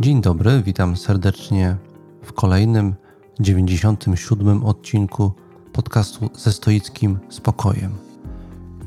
[0.00, 1.76] Dzień dobry, witam serdecznie
[2.22, 2.94] w kolejnym
[3.40, 5.32] 97 odcinku
[5.72, 7.92] podcastu ze stoickim spokojem.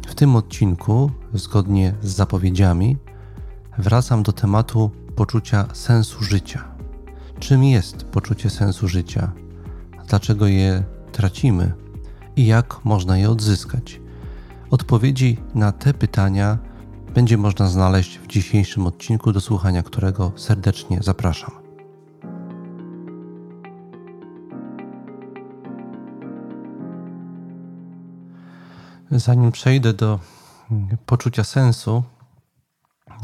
[0.07, 2.97] W tym odcinku, zgodnie z zapowiedziami,
[3.77, 6.63] wracam do tematu poczucia sensu życia.
[7.39, 9.31] Czym jest poczucie sensu życia?
[10.07, 11.73] Dlaczego je tracimy
[12.35, 14.01] i jak można je odzyskać?
[14.69, 16.57] Odpowiedzi na te pytania
[17.13, 21.51] będzie można znaleźć w dzisiejszym odcinku, do słuchania którego serdecznie zapraszam.
[29.11, 30.19] Zanim przejdę do
[31.05, 32.03] poczucia sensu,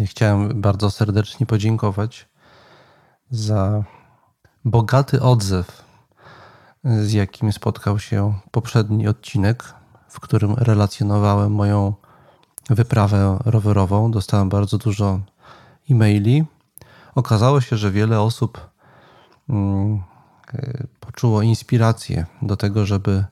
[0.06, 2.30] chciałem bardzo serdecznie podziękować
[3.30, 3.84] za
[4.66, 5.86] bogaty odzew,
[6.84, 9.73] z jakim spotkał się poprzedni odcinek,
[10.09, 11.94] w którym relacjonowałem moją
[12.70, 14.12] wyprawę rowerową.
[14.12, 15.20] Dostałem bardzo dużo
[15.92, 16.46] e-maili.
[17.16, 18.70] Okazało się, że wiele osób
[19.50, 20.02] mm,
[20.54, 23.24] e, poczuło inspirację do tego, żeby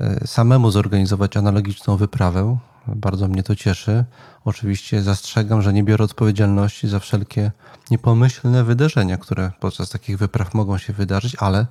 [0.00, 2.58] e, samemu zorganizować analogiczną wyprawę.
[2.86, 4.04] Bardzo mnie to cieszy.
[4.44, 7.50] Oczywiście zastrzegam, że nie biorę odpowiedzialności za wszelkie
[7.90, 11.66] niepomyślne wydarzenia, które podczas takich wypraw mogą się wydarzyć, ale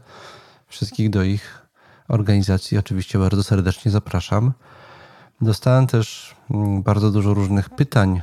[0.68, 1.68] wszystkich do ich
[2.08, 4.54] organizacji oczywiście bardzo serdecznie zapraszam.
[5.42, 8.22] Dostałem też mm, bardzo dużo różnych pytań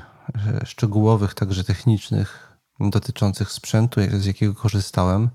[0.63, 5.31] e, szczegółowych, także technicznych, dotyczących sprzętu, z jakiego korzystałem.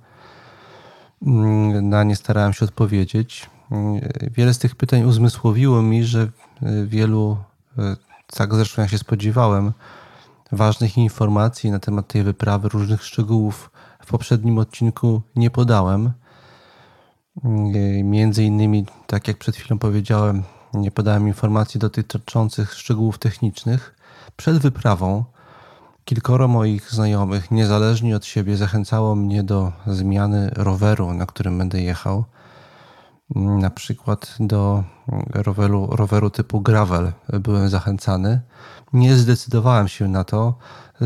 [1.21, 3.49] Mm, na nie starałem się odpowiedzieć.
[3.71, 4.01] Mm,
[4.31, 7.37] wiele z tych pytań uzmysłowiło mi, że e, wielu,
[7.77, 7.95] e,
[8.27, 9.73] tak zresztą jak się spodziewałem,
[10.51, 16.11] ważnych informacji na temat tej wyprawy, różnych szczegółów w poprzednim odcinku nie podałem.
[18.03, 20.43] Między innymi, tak jak przed chwilą powiedziałem,
[20.75, 23.95] nie podałem informacji dotyczących szczegółów technicznych.
[24.37, 25.23] Przed wyprawą
[26.05, 32.25] kilkoro moich znajomych, niezależnie od siebie, zachęcało mnie do zmiany roweru, na którym będę jechał.
[33.35, 34.83] Na przykład do
[35.33, 38.41] roweru, roweru typu gravel byłem zachęcany.
[38.93, 40.57] Nie zdecydowałem się na to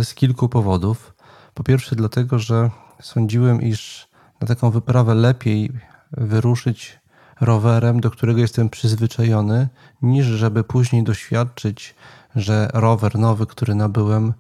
[0.04, 1.14] z kilku powodów.
[1.54, 2.70] Po pierwsze, dlatego, że
[3.02, 4.10] sądziłem, iż
[4.42, 5.72] na taką wyprawę lepiej
[6.12, 6.99] wyruszyć
[7.42, 9.70] rowerem, do którego jestem przyzwyczajony,
[10.02, 11.96] niż żeby później doświadczyć,
[12.36, 14.34] że rower nowy, który nabyłem,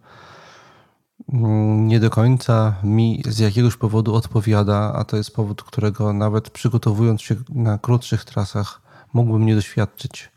[1.34, 6.50] mm, nie do końca mi z jakiegoś powodu odpowiada, a to jest powód, którego nawet
[6.50, 8.82] przygotowując się na krótszych trasach
[9.14, 10.32] mógłbym nie doświadczyć.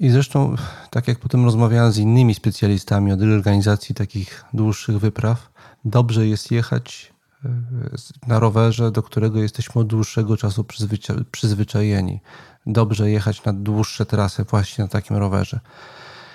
[0.00, 0.54] I zresztą,
[0.90, 5.50] tak jak potem rozmawiałem z innymi specjalistami od organizacji takich dłuższych wypraw,
[5.84, 7.12] dobrze jest jechać
[8.26, 12.20] na rowerze, do którego jesteśmy od dłuższego czasu przyzwycza przyzwyczajeni.
[12.66, 15.60] Dobrze jechać na dłuższe trasy właśnie na takim rowerze.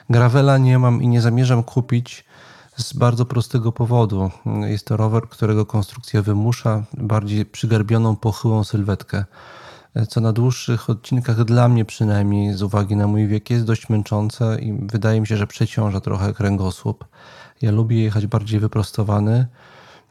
[0.09, 2.25] Gravela nie mam i nie zamierzam kupić
[2.77, 4.31] z bardzo prostego powodu.
[4.65, 9.25] Jest to rower, którego konstrukcja wymusza bardziej przygarbioną, pochyłą sylwetkę,
[10.09, 14.59] co na dłuższych odcinkach dla mnie przynajmniej z uwagi na mój wiek jest dość męczące
[14.61, 17.05] i wydaje mi się, że przeciąża trochę kręgosłup.
[17.61, 19.47] Ja lubię jechać bardziej wyprostowany,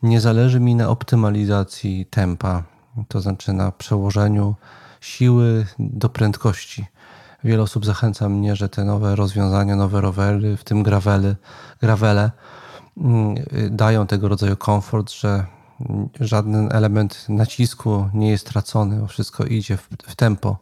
[0.04, 2.62] nie zależy mi na optymalizacji tempa,
[3.09, 4.54] to znaczy na przełożeniu
[5.00, 6.87] siły do prędkości.
[7.44, 11.37] Wiele osób zachęca mnie, że te nowe rozwiązania, nowe rowery, w tym gravely,
[11.81, 12.31] gravele,
[12.97, 13.34] mm,
[13.70, 15.47] dają tego rodzaju komfort, że
[16.20, 20.59] żaden element nacisku nie jest tracony, bo wszystko idzie w, w tempo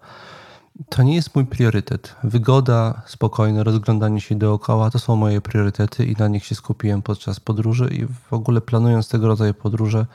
[0.89, 2.17] to nie jest mój priorytet.
[2.25, 7.41] Wygoda, spokojne rozglądanie się dookoła to są moje priorytety i na nich się skupiłem podczas
[7.41, 10.07] podróży i w ogóle planując tego rodzaju podróże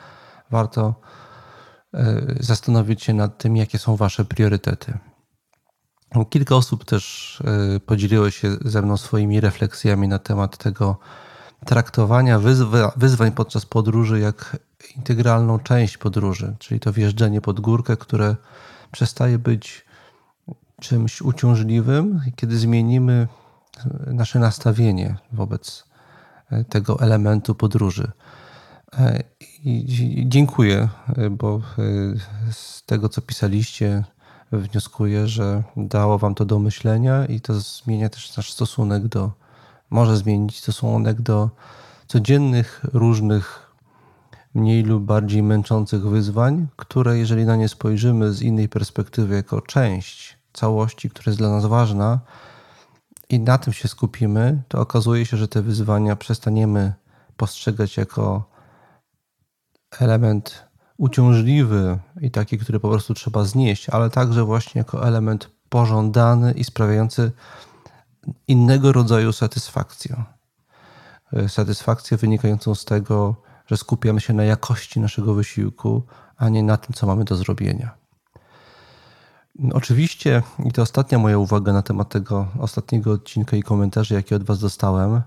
[0.52, 0.96] warto
[1.94, 4.98] e, zastanowić się nad tym, jakie są wasze priorytety.
[6.30, 7.44] Kilka osób też
[7.76, 10.98] e, podzieliło się ze mną swoimi refleksjami na temat tego
[11.66, 14.58] traktowania wyzwa wyzwań podczas podróży jak
[14.96, 18.36] integralną część podróży, czyli to wjeżdżanie pod górkę, które
[18.92, 19.87] przestaje być
[20.82, 23.28] czymś uciążliwym, kiedy zmienimy
[24.08, 25.86] nasze nastawienie wobec
[26.52, 28.12] e, tego elementu podróży.
[28.98, 29.24] E,
[29.64, 31.62] I dziękuję, e, bo
[32.52, 34.04] z tego, co pisaliście,
[34.52, 39.32] wnioskuję, że dało Wam to do myślenia i to zmienia też nasz stosunek do,
[39.90, 41.50] może zmienić stosunek do
[42.08, 43.72] codziennych, różnych,
[44.54, 50.37] mniej lub bardziej męczących wyzwań, które, jeżeli na nie spojrzymy z innej perspektywy, jako część
[50.58, 52.20] całości, która jest dla nas ważna
[53.30, 56.94] i na tym się skupimy, to okazuje się, że te wyzwania przestaniemy
[57.38, 58.50] postrzegać jako
[60.00, 60.68] element
[60.98, 66.64] uciążliwy i taki, który po prostu trzeba znieść, ale także właśnie jako element pożądany i
[66.64, 67.32] sprawiający
[68.48, 70.24] innego rodzaju satysfakcję.
[71.48, 76.04] Satysfakcję wynikającą z tego, że skupiamy się na jakości naszego wysiłku,
[76.38, 78.07] a nie na tym, co mamy do zrobienia.
[79.74, 84.44] Oczywiście, i to ostatnia moja uwaga na temat tego ostatniego odcinka i komentarzy, jakie od
[84.44, 85.22] Was dostałem.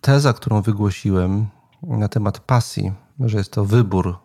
[0.00, 1.46] Teza, którą wygłosiłem
[1.82, 4.18] na temat pasji, że jest to wybór,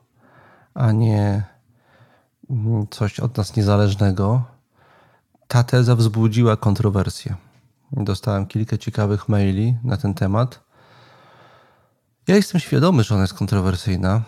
[0.73, 1.43] a nie
[2.89, 4.43] coś od nas niezależnego,
[5.47, 7.35] ta teza wzbudziła kontrowersję.
[7.91, 10.59] Dostałem kilka ciekawych maili na ten temat.
[12.27, 14.21] Ja jestem świadomy, że ona jest kontrowersyjna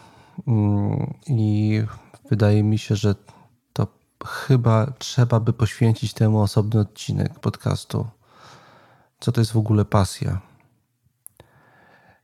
[0.47, 1.81] mm, i
[2.29, 3.15] wydaje mi się, że
[4.25, 8.07] chyba trzeba by poświęcić temu osobny odcinek podcastu.
[9.19, 10.41] Co to jest w ogóle pasja?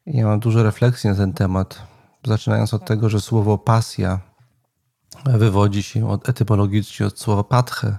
[0.05, 1.81] Ja mam dużo refleksji na ten temat,
[2.25, 4.19] zaczynając od tego, że słowo pasja
[5.25, 7.97] wywodzi się od etymologicznie od słowa patche,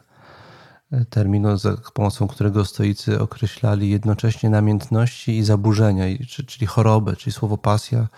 [1.11, 6.05] terminu, za pomocą którego stoicy określali jednocześnie namiętności i zaburzenia,
[6.47, 8.09] czyli chorobę, czyli słowo pasja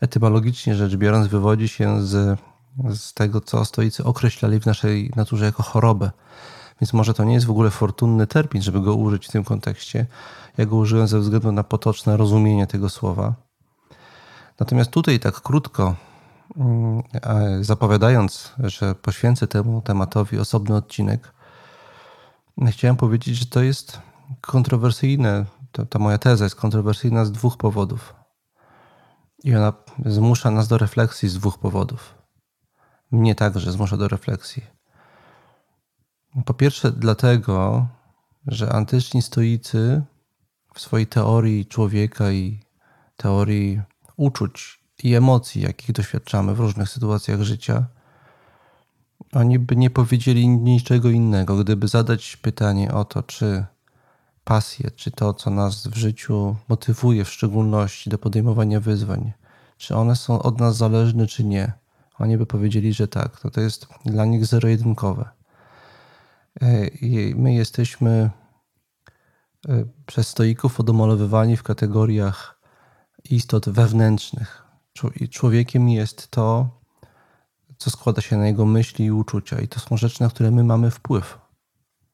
[0.00, 2.38] etymologicznie rzecz biorąc wywodzi się z,
[2.94, 6.10] z tego, co stoicy określali w naszej naturze jako chorobę.
[6.80, 10.06] Więc może to nie jest w ogóle fortunny termin, żeby go użyć w tym kontekście.
[10.58, 13.34] Ja go użyłem ze względu na potoczne rozumienie tego słowa.
[14.60, 15.94] Natomiast tutaj tak krótko,
[16.56, 17.02] mm,
[17.60, 21.32] zapowiadając, że poświęcę temu tematowi osobny odcinek,
[22.70, 24.00] chciałem powiedzieć, że to jest
[24.40, 25.44] kontrowersyjne.
[25.90, 28.14] Ta moja teza jest kontrowersyjna z dwóch powodów.
[29.44, 29.72] I ona
[30.06, 32.15] zmusza nas do refleksji z dwóch powodów.
[33.10, 34.64] Mnie także zmusza do refleksji.
[36.44, 37.86] Po pierwsze, dlatego,
[38.46, 40.02] że antyczni stoicy
[40.74, 42.60] w swojej teorii człowieka i
[43.16, 43.80] teorii
[44.16, 47.86] uczuć i emocji, jakich doświadczamy w różnych sytuacjach życia,
[49.32, 53.64] oni by nie powiedzieli niczego innego, gdyby zadać pytanie o to, czy
[54.44, 59.32] pasje, czy to, co nas w życiu motywuje, w szczególności do podejmowania wyzwań,
[59.76, 61.72] czy one są od nas zależne, czy nie.
[62.18, 63.40] Oni by powiedzieli, że tak.
[63.40, 65.28] To, to jest dla nich zero-jedynkowe.
[66.60, 68.30] E, I my jesteśmy
[69.68, 72.60] e, przez stoików odomalowywani w kategoriach
[73.30, 74.62] istot wewnętrznych.
[75.30, 76.68] Człowiekiem jest to,
[77.78, 79.60] co składa się na jego myśli i uczucia.
[79.60, 81.38] I to są rzeczy, na które my mamy wpływ.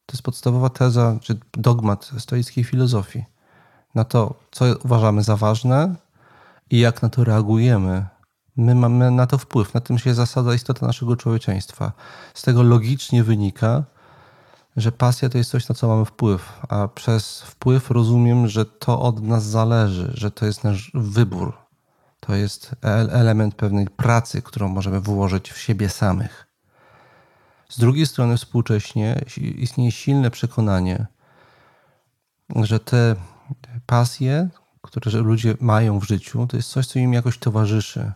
[0.07, 3.25] To jest podstawowa teza, czy dogmat stoickiej filozofii.
[3.95, 5.95] Na to, co uważamy za ważne
[6.71, 8.07] i jak na to reagujemy.
[8.57, 9.75] My mamy na to wpływ.
[9.75, 11.93] Na tym się zasada istota naszego człowieczeństwa.
[12.35, 13.85] Z tego logicznie wynika,
[14.77, 19.01] że pasja to jest coś, na co mamy wpływ, a przez wpływ rozumiem, że to
[19.01, 21.57] od nas zależy, że to jest nasz wybór,
[22.21, 22.75] to jest
[23.11, 26.47] element pewnej pracy, którą możemy włożyć w siebie samych.
[27.69, 31.07] Z drugiej strony, współcześnie istnieje silne przekonanie,
[32.57, 33.17] że te
[33.87, 34.49] pasje,
[34.83, 38.13] które ludzie mają w życiu, to jest coś, co im jakoś towarzyszy,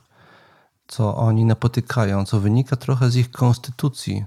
[0.89, 4.25] co oni napotykają, co wynika trochę z ich konstytucji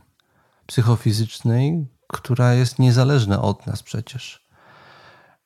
[0.66, 4.48] psychofizycznej, która jest niezależna od nas przecież.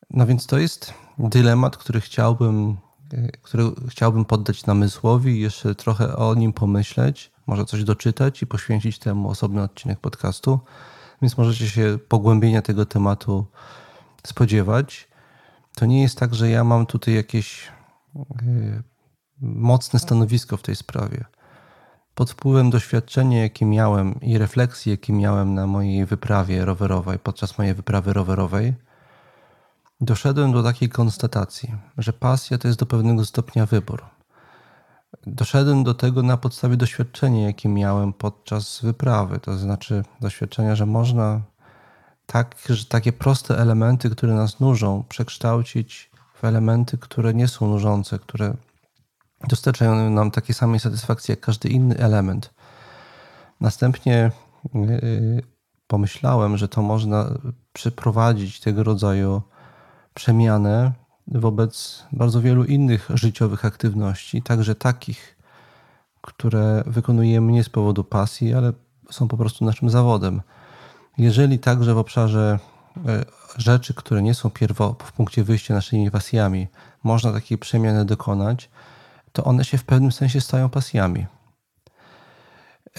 [0.10, 2.78] No więc to jest dylemat, który chciałbym
[3.42, 9.30] który chciałbym poddać namysłowi jeszcze trochę o nim pomyśleć, może coś doczytać i poświęcić temu
[9.30, 10.60] osobny odcinek podcastu.
[11.22, 13.46] Więc możecie się pogłębienia tego tematu
[14.28, 15.08] spodziewać.
[15.76, 17.72] To nie jest tak, że ja mam tutaj jakieś
[18.42, 18.84] y,
[19.44, 21.26] mocne stanowisko w tej sprawie.
[22.16, 27.74] Pod wpływem doświadczenia, jakie miałem i refleksji, jakie miałem na mojej wyprawie rowerowej, podczas mojej
[27.74, 28.74] wyprawy rowerowej,
[30.02, 34.04] doszedłem do takiej konstatacji, że pasja to jest do pewnego stopnia wybór.
[35.28, 41.42] Doszedłem do tego na podstawie doświadczenia, jakie miałem podczas wyprawy, to znaczy doświadczenia, że można
[42.26, 48.20] tak, że takie proste elementy, które nas nużą, przekształcić w elementy, które nie są nużące,
[48.20, 48.54] które
[49.48, 52.54] dostarczają nam takiej samej satysfakcji jak każdy inny element.
[53.62, 54.32] Następnie
[54.74, 55.44] yy,
[55.88, 57.30] pomyślałem, że to można
[57.74, 59.42] przeprowadzić tego rodzaju
[60.14, 60.92] przemianę
[61.28, 65.38] wobec bardzo wielu innych życiowych aktywności, także takich,
[66.22, 68.74] które wykonujemy nie z powodu pasji, ale
[69.12, 70.42] są po prostu naszym zawodem.
[71.18, 72.60] Jeżeli także w obszarze
[73.08, 73.26] e,
[73.58, 76.68] rzeczy, które nie są pierwo, w punkcie wyjścia naszymi pasjami,
[77.04, 78.70] można takiej przemiany dokonać,
[79.34, 81.26] to one się w pewnym sensie stają pasjami.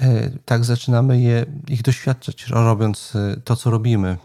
[0.01, 4.17] E, tak zaczynamy je, ich doświadczać, robiąc e, to, co robimy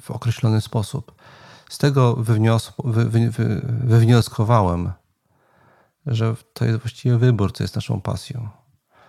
[0.00, 1.22] w określony sposób.
[1.68, 4.92] Z tego wywnios wy, wy, wy, wywnioskowałem,
[6.06, 8.48] że to jest właściwie wybór, co jest naszą pasją.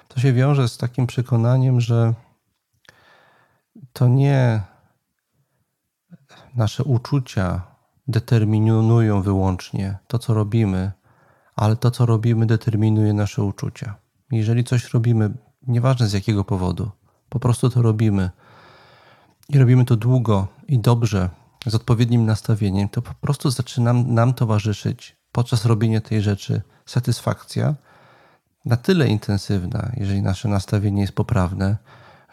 [0.08, 2.14] To się wiąże z takim przekonaniem, że
[3.94, 4.62] to nie
[6.56, 7.62] nasze uczucia
[8.08, 10.92] determinują wyłącznie to, co robimy,
[11.56, 13.96] ale to, co robimy, determinuje nasze uczucia.
[14.32, 15.34] Jeżeli coś robimy,
[15.68, 16.92] nieważne z jakiego powodu,
[17.30, 18.30] po prostu to robimy
[19.50, 21.30] i robimy to długo i dobrze,
[21.66, 27.76] z odpowiednim nastawieniem, to po prostu zaczyna nam towarzyszyć podczas robienia tej rzeczy satysfakcja
[28.66, 31.78] na tyle intensywna, jeżeli nasze nastawienie jest poprawne,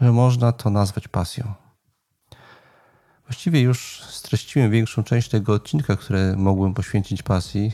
[0.00, 1.54] że można to nazwać pasją.
[3.24, 7.72] Właściwie już streściłem większą część tego odcinka, które mogłem poświęcić pasji.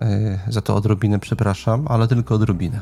[0.00, 2.80] E, za to odrobinę przepraszam, ale tylko odrobinę.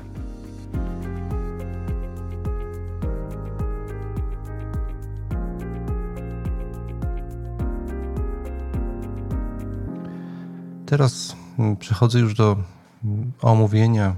[10.87, 12.57] Teraz mm, przechodzę już do
[13.05, 14.17] mm, omówienia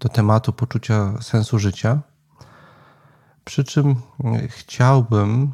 [0.00, 2.00] do tematu poczucia sensu życia.
[3.44, 3.94] Przy czym
[4.24, 5.52] mm, chciałbym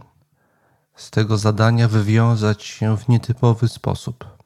[0.94, 4.39] z tego zadania wywiązać się w nietypowy sposób.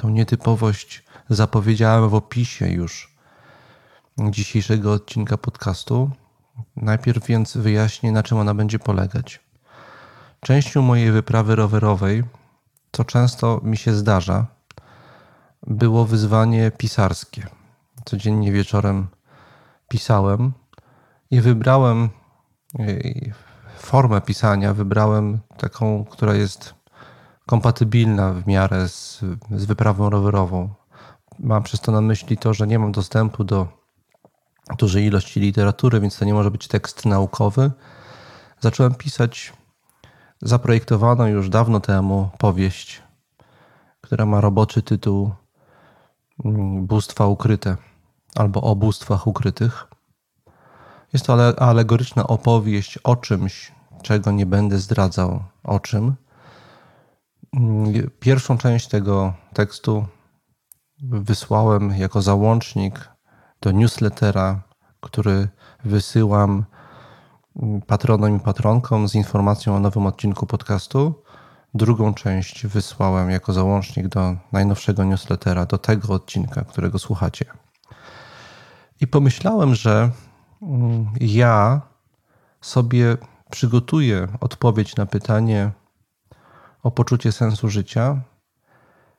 [0.00, 3.14] Tą nietypowość zapowiedziałem w opisie już
[4.18, 6.10] dzisiejszego odcinka podcastu.
[6.76, 9.40] Najpierw więc wyjaśnię, na czym ona będzie polegać.
[10.40, 12.24] Częścią mojej wyprawy rowerowej
[12.92, 14.46] co często mi się zdarza,
[15.66, 17.46] było wyzwanie pisarskie.
[18.04, 19.06] Codziennie wieczorem
[19.88, 20.52] pisałem
[21.30, 22.08] i wybrałem
[23.78, 26.74] formę pisania, wybrałem taką, która jest
[27.48, 29.20] kompatybilna w miarę z,
[29.56, 30.68] z wyprawą rowerową.
[31.38, 33.68] Mam przez to na myśli to, że nie mam dostępu do
[34.78, 37.70] dużej ilości literatury, więc to nie może być tekst naukowy.
[38.60, 39.52] Zacząłem pisać
[40.42, 43.02] zaprojektowano już dawno temu powieść,
[44.00, 45.30] która ma roboczy tytuł
[46.44, 47.76] mm, Bóstwa ukryte
[48.36, 49.86] albo o bóstwach ukrytych.
[51.12, 56.14] Jest to alegoryczna opowieść o czymś, czego nie będę zdradzał, o czym.
[58.20, 60.06] Pierwszą część tego tekstu
[61.02, 63.08] wysłałem jako załącznik
[63.60, 64.62] do newslettera,
[65.00, 65.48] który
[65.84, 66.64] wysyłam
[67.86, 71.14] patronom i patronkom z informacją o nowym odcinku podcastu.
[71.74, 77.44] Drugą część wysłałem jako załącznik do najnowszego newslettera, do tego odcinka, którego słuchacie.
[79.00, 80.10] I pomyślałem, że
[80.62, 81.80] mm, ja
[82.60, 83.16] sobie
[83.50, 85.70] przygotuję odpowiedź na pytanie
[86.82, 88.20] o poczucie sensu życia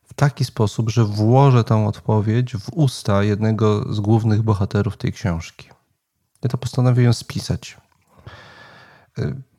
[0.04, 5.70] w taki sposób, że włożę tę odpowiedź w usta jednego z głównych bohaterów tej książki.
[6.44, 7.78] Ja to postanowiłem spisać.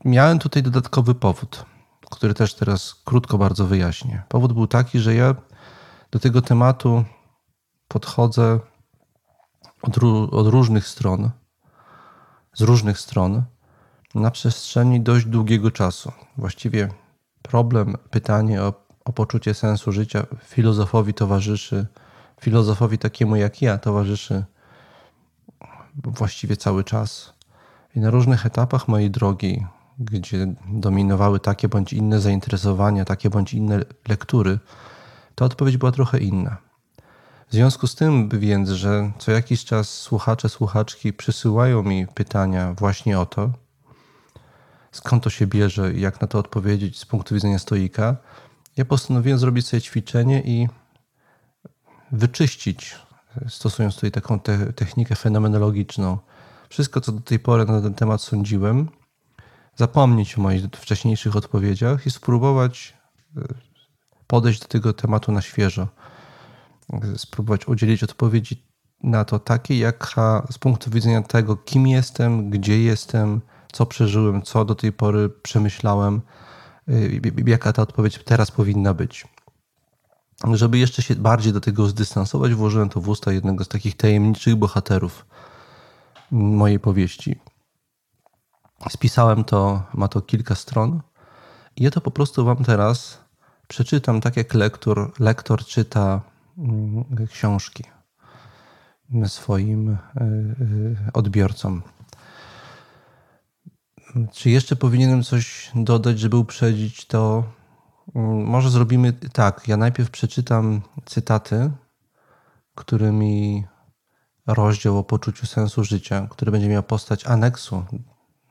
[0.04, 1.64] Miałem tutaj dodatkowy powód,
[2.10, 4.22] który też teraz krótko bardzo wyjaśnię.
[4.28, 5.34] Powód był taki, że ja
[6.10, 7.04] do tego tematu
[7.88, 8.60] podchodzę
[9.82, 9.98] od,
[10.32, 11.30] od różnych stron,
[12.54, 13.42] z różnych stron,
[14.14, 16.12] na przestrzeni dość długiego czasu.
[16.36, 16.88] Właściwie
[17.42, 21.86] problem, pytanie o, o poczucie sensu życia filozofowi towarzyszy,
[22.40, 24.44] filozofowi takiemu jak ja towarzyszy
[26.04, 27.32] właściwie cały czas.
[27.96, 29.66] I na różnych etapach mojej drogi,
[29.98, 34.58] gdzie dominowały takie bądź inne zainteresowania, takie bądź inne lektury,
[35.34, 36.56] ta odpowiedź była trochę inna.
[37.48, 43.18] W związku z tym więc, że co jakiś czas słuchacze, słuchaczki przysyłają mi pytania właśnie
[43.20, 43.50] o to,
[44.92, 48.16] skąd to się bierze i jak na to odpowiedzieć z punktu widzenia stoika,
[48.76, 50.68] ja postanowiłem zrobić sobie ćwiczenie i
[52.12, 52.96] wyczyścić,
[53.48, 56.18] stosując tutaj taką te technikę fenomenologiczną,
[56.68, 58.88] wszystko, co do tej pory na ten temat sądziłem,
[59.76, 62.94] zapomnieć o moich wcześniejszych odpowiedziach i spróbować
[63.36, 63.40] e,
[64.26, 65.88] podejść do tego tematu na świeżo.
[67.16, 68.62] Spróbować udzielić odpowiedzi
[69.02, 73.40] na to takiej, jaka z punktu widzenia tego, kim jestem, gdzie jestem,
[73.72, 76.20] co przeżyłem, co do tej pory przemyślałem,
[76.88, 76.92] e,
[77.46, 79.28] jaka ta odpowiedź teraz powinna być.
[80.52, 84.56] Żeby jeszcze się bardziej do tego zdystansować, włożyłem to w usta jednego z takich tajemniczych
[84.56, 85.26] bohaterów
[86.30, 87.36] mojej powieści.
[88.88, 91.00] Spisałem to, ma to kilka stron
[91.76, 93.18] i ja to po prostu wam teraz
[93.68, 96.20] przeczytam tak jak lektor, lektor czyta
[96.58, 97.84] mm, książki
[99.26, 101.82] swoim y, y, odbiorcom.
[104.32, 107.44] Czy jeszcze powinienem coś dodać, żeby uprzedzić to?
[108.14, 109.68] Mm, może zrobimy tak.
[109.68, 111.70] Ja najpierw przeczytam cytaty,
[112.74, 113.64] którymi
[114.46, 117.84] rozdział o poczuciu sensu życia, który będzie miał postać aneksu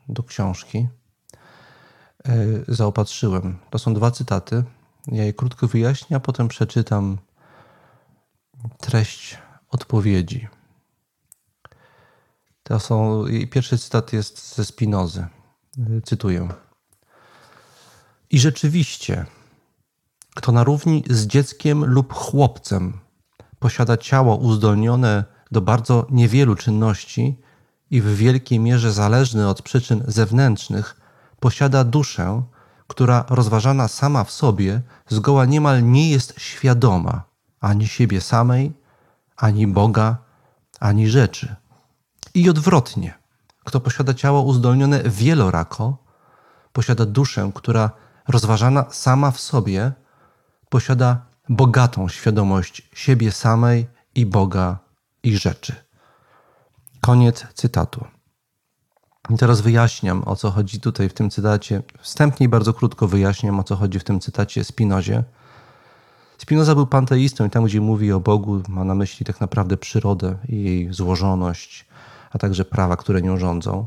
[0.10, 0.88] do książki,
[2.25, 2.36] e,
[2.68, 3.58] zaopatrzyłem.
[3.70, 4.63] To są dwa cytaty.
[5.08, 7.18] Ja je krótko wyjaśnię, a potem przeczytam
[8.78, 9.38] treść
[9.70, 10.48] odpowiedzi.
[12.63, 15.28] To są, pierwszy cytat jest ze Spinozy.
[16.03, 16.48] Cytuję.
[18.29, 19.25] I rzeczywiście,
[20.36, 23.00] kto na równi z dzieckiem lub chłopcem
[23.59, 27.39] posiada ciało uzdolnione do bardzo niewielu czynności
[27.91, 31.01] i w wielkiej mierze zależny od przyczyn zewnętrznych,
[31.39, 32.43] posiada duszę,
[32.88, 37.24] która rozważana sama w sobie zgoła niemal nie jest świadoma
[37.59, 38.71] ani siebie samej,
[39.38, 40.17] ani Boga,
[40.79, 41.55] ani rzeczy.
[42.33, 43.18] I odwrotnie,
[43.69, 45.97] kto posiada ciało uzdolnione wielorako,
[46.73, 47.91] posiada duszę, która
[48.27, 49.91] rozważana sama w sobie
[50.69, 54.79] posiada bogatą świadomość siebie samej i Boga
[55.23, 55.75] i rzeczy.
[57.01, 58.05] Koniec cytatu.
[59.29, 61.83] I teraz wyjaśniam, o co chodzi tutaj w tym cytacie.
[61.99, 65.23] Wstępnie i bardzo krótko wyjaśniam, o co chodzi w tym cytacie Spinozie.
[66.38, 70.38] Spinoza był panteistą i tam, gdzie mówi o Bogu, ma na myśli tak naprawdę przyrodę
[70.47, 71.85] i jej złożoność,
[72.31, 73.86] a także prawa, które nią rządzą.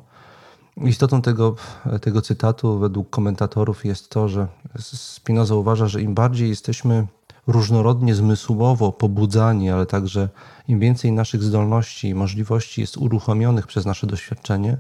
[0.77, 1.55] Istotą tego,
[2.01, 4.47] tego cytatu według komentatorów jest to, że
[4.79, 7.07] Spinoza uważa, że im bardziej jesteśmy
[7.47, 10.29] różnorodnie zmysłowo pobudzani, ale także
[10.69, 14.79] im więcej naszych zdolności i możliwości jest uruchomionych przez nasze doświadczenie,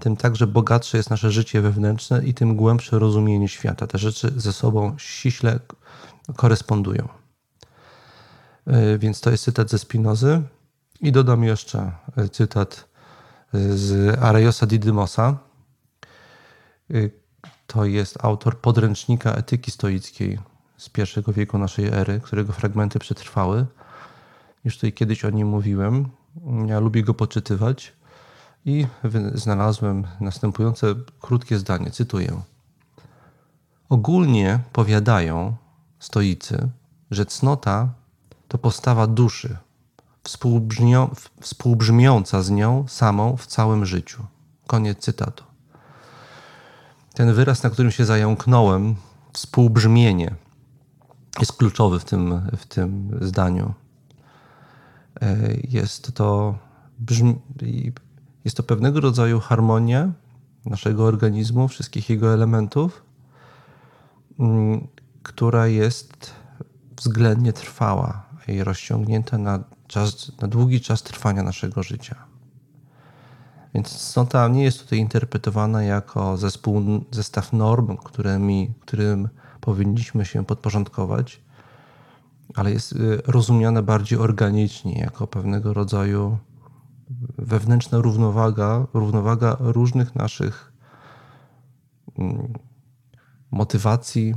[0.00, 3.86] tym także bogatsze jest nasze życie wewnętrzne i tym głębsze rozumienie świata.
[3.86, 5.60] Te rzeczy ze sobą ściśle
[6.36, 7.08] korespondują.
[8.66, 10.42] E, więc to jest cytat ze Spinozy.
[11.00, 12.88] I dodam jeszcze e, cytat
[13.54, 15.38] e, z Arejosa Didymosa.
[17.66, 20.38] To jest autor podręcznika etyki stoickiej
[20.76, 23.66] z pierwszego wieku naszej ery, którego fragmenty przetrwały.
[24.64, 26.08] Już tutaj kiedyś o nim mówiłem.
[26.66, 27.92] Ja lubię go poczytywać
[28.64, 28.86] i
[29.34, 31.90] znalazłem następujące krótkie zdanie.
[31.90, 32.42] Cytuję.
[33.88, 35.56] Ogólnie powiadają
[35.98, 36.68] stoicy,
[37.10, 37.88] że cnota
[38.48, 39.56] to postawa duszy,
[41.40, 44.26] współbrzmiąca z nią samą w całym życiu.
[44.66, 45.44] Koniec cytatu.
[47.14, 48.94] Ten wyraz, na którym się zająknąłem,
[49.32, 50.34] współbrzmienie,
[51.40, 53.74] jest kluczowy w tym, w tym zdaniu.
[55.20, 55.36] E,
[55.68, 56.58] jest to,
[56.98, 57.40] brzmi,
[58.44, 60.12] jest to pewnego rodzaju harmonia
[60.64, 63.04] naszego organizmu, wszystkich jego elementów,
[64.38, 64.86] mm,
[65.22, 66.32] która jest
[66.96, 68.64] względnie trwała i
[69.38, 72.16] na, czas, na długi czas trwania naszego życia.
[73.74, 79.28] Więc cnota nie jest tutaj interpretowana jako zespół, zestaw norm, którymi, którym
[79.60, 81.40] powinniśmy się podporządkować,
[82.54, 86.38] ale jest y, rozumiana bardziej organicznie, jako pewnego rodzaju
[87.38, 90.72] wewnętrzna równowaga, równowaga różnych naszych
[92.18, 92.52] mm,
[93.50, 94.34] motywacji,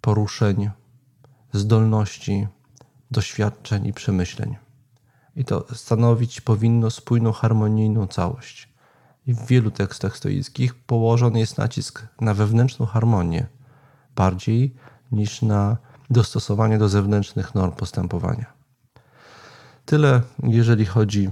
[0.00, 0.70] poruszeń,
[1.52, 2.46] zdolności,
[3.10, 4.56] doświadczeń i przemyśleń.
[5.36, 8.68] I to stanowić powinno spójną, harmonijną całość.
[9.26, 13.46] I w wielu tekstach stoickich położony jest nacisk na wewnętrzną harmonię
[14.16, 14.74] bardziej
[15.12, 15.76] niż na
[16.10, 18.46] dostosowanie do zewnętrznych norm postępowania.
[19.84, 21.30] Tyle, jeżeli chodzi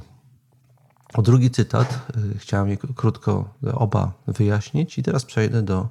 [1.14, 2.06] o drugi cytat.
[2.38, 5.88] Chciałem je krótko oba wyjaśnić, i teraz przejdę do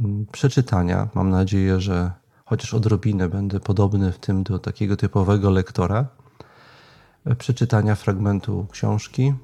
[0.00, 1.08] mm, przeczytania.
[1.14, 2.10] Mam nadzieję, że
[2.54, 6.06] chociaż odrobinę będę podobny w tym do takiego typowego lektora.
[7.38, 9.34] Przeczytania fragmentu książki,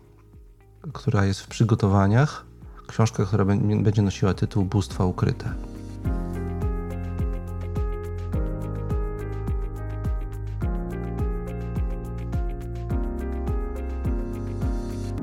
[0.93, 2.45] która jest w przygotowaniach.
[2.89, 3.45] Książka, która
[3.83, 5.53] będzie nosiła tytuł Bóstwa Ukryte.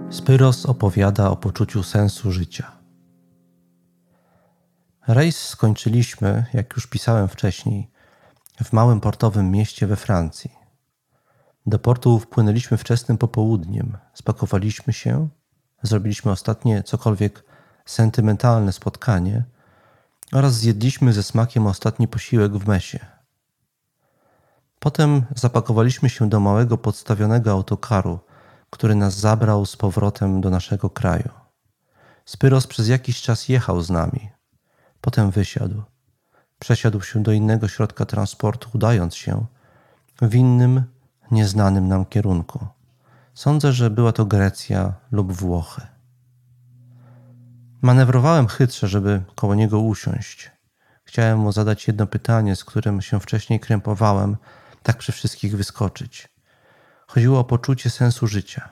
[0.10, 2.77] Spyros opowiada o poczuciu sensu życia.
[5.08, 7.92] Rejs skończyliśmy, jak już pisałem wcześniej,
[8.64, 10.52] w małym portowym mieście we Francji.
[11.66, 15.28] Do portu wpłynęliśmy wczesnym popołudniem, spakowaliśmy się,
[15.82, 17.44] zrobiliśmy ostatnie cokolwiek
[17.86, 19.44] sentymentalne spotkanie
[20.34, 23.00] oraz zjedliśmy ze smakiem ostatni posiłek w mesie.
[24.80, 28.20] Potem zapakowaliśmy się do małego podstawionego autokaru,
[28.70, 31.30] który nas zabrał z powrotem do naszego kraju.
[32.26, 34.37] Spyros przez jakiś czas jechał z nami.
[35.02, 35.84] Potem wysiadł.
[36.60, 39.46] Przesiadł się do innego środka transportu, udając się
[40.22, 40.84] w innym,
[41.32, 42.68] nieznanym nam kierunku.
[43.34, 45.82] Sądzę, że była to Grecja lub Włochy.
[47.82, 50.52] Manewrowałem chytrze, żeby koło niego usiąść.
[51.04, 54.38] Chciałem mu zadać jedno pytanie, z którym się wcześniej krępowałem,
[54.84, 56.30] tak przy wszystkich wyskoczyć.
[57.08, 58.70] Chodziło o poczucie sensu życia.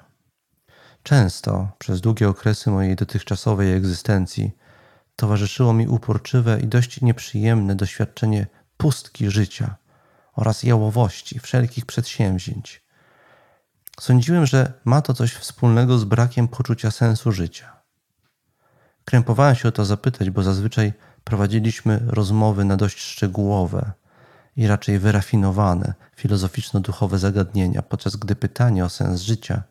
[1.04, 4.52] Często, przez długie okresy mojej dotychczasowej egzystencji,
[5.16, 8.48] towarzyszyło mi uporczywe i dość nieprzyjemne doświadczenie
[8.78, 9.76] pustki życia
[10.34, 12.86] oraz jałowości wszelkich przedsięwzięć.
[14.00, 17.76] Sądziłem, że ma to coś wspólnego z brakiem poczucia sensu życia.
[19.06, 23.92] Krępowałem się o to zapytać, bo zazwyczaj prowadziliśmy rozmowy na dość szczegółowe
[24.56, 29.64] i raczej wyrafinowane, filozoficzno-duchowe zagadnienia, podczas gdy pytanie o sens życia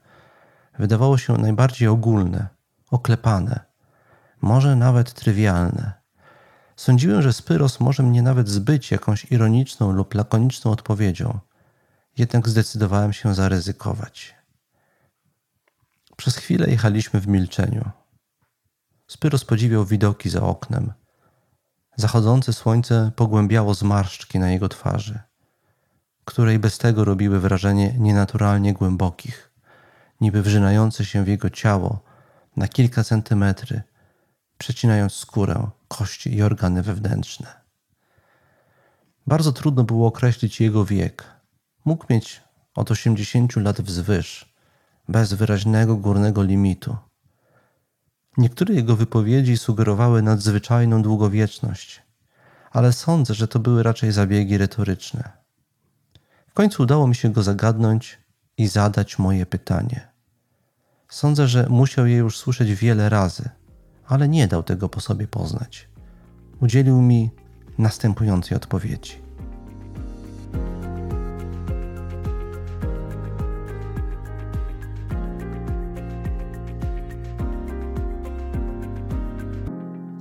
[0.78, 2.48] wydawało się najbardziej ogólne,
[2.90, 3.60] oklepane,
[4.44, 5.92] może nawet trywialne.
[6.76, 11.38] Sądziłem, że Spyros może mnie nawet zbyć jakąś ironiczną lub lakoniczną odpowiedzią,
[12.18, 14.34] jednak zdecydowałem się zaryzykować.
[16.16, 17.90] Przez chwilę jechaliśmy w milczeniu.
[19.06, 20.92] Spyros podziwiał widoki za oknem.
[21.96, 25.18] Zachodzące słońce pogłębiało zmarszczki na jego twarzy,
[26.24, 29.52] które i bez tego robiły wrażenie nienaturalnie głębokich,
[30.20, 32.00] niby wrzynające się w jego ciało
[32.56, 33.82] na kilka centymetry,
[34.58, 37.46] przecinając skórę, kości i organy wewnętrzne.
[39.26, 41.24] Bardzo trudno było określić jego wiek.
[41.84, 42.42] Mógł mieć
[42.74, 44.54] od 80 lat wzwyż,
[45.08, 46.96] bez wyraźnego górnego limitu.
[48.36, 52.02] Niektóre jego wypowiedzi sugerowały nadzwyczajną długowieczność,
[52.70, 55.32] ale sądzę, że to były raczej zabiegi retoryczne.
[56.48, 58.18] W końcu udało mi się go zagadnąć
[58.56, 60.08] i zadać moje pytanie.
[61.08, 63.48] Sądzę, że musiał je już słyszeć wiele razy,
[64.06, 65.88] ale nie dał tego po sobie poznać.
[66.60, 67.30] Udzielił mi
[67.78, 69.24] następującej odpowiedzi.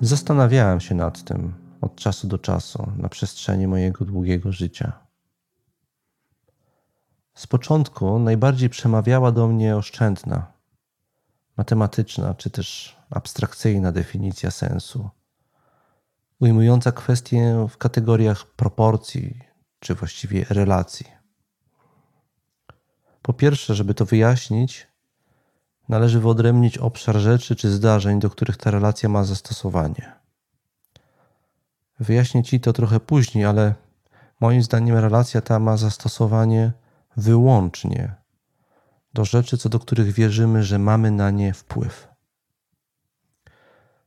[0.01, 4.91] Zastanawiałem się nad tym od czasu do czasu na przestrzeni mojego długiego życia.
[7.33, 10.52] Z początku najbardziej przemawiała do mnie oszczędna,
[11.57, 15.09] matematyczna czy też abstrakcyjna definicja sensu,
[16.39, 19.39] ujmująca kwestię w kategoriach proporcji
[19.79, 21.05] czy właściwie relacji.
[23.21, 24.87] Po pierwsze, żeby to wyjaśnić,
[25.89, 30.11] należy wyodrębnić obszar rzeczy czy zdarzeń, do których ta relacja ma zastosowanie.
[31.99, 33.75] Wyjaśnię Ci to trochę później, ale
[34.39, 36.73] moim zdaniem relacja ta ma zastosowanie
[37.17, 38.22] wyłącznie
[39.13, 42.07] do rzeczy, co do których wierzymy, że mamy na nie wpływ.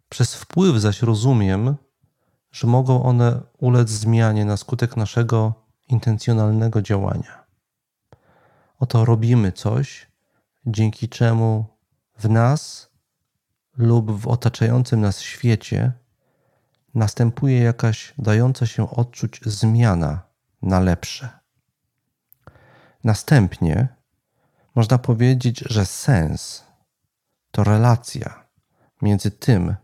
[0.08, 1.76] Przez wpływ zaś rozumiem,
[2.52, 5.54] że mogą one ulec zmianie na skutek naszego
[5.88, 7.44] intencjonalnego działania.
[8.78, 10.06] Oto robimy coś,
[10.66, 11.64] dzięki czemu
[12.18, 12.90] w nas
[13.76, 15.92] lub w otaczającym nas świecie
[16.94, 20.22] następuje jakaś dająca się odczuć zmiana
[20.62, 21.28] na lepsze.
[23.04, 23.95] Następnie
[24.76, 26.64] można powiedzieć, że sens
[27.50, 28.44] to relacja
[29.02, 29.76] między tym,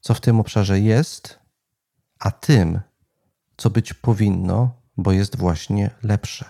[0.00, 1.38] co w tym obszarze jest,
[2.18, 2.80] a tym,
[3.56, 6.44] co być powinno, bo jest właśnie lepsze.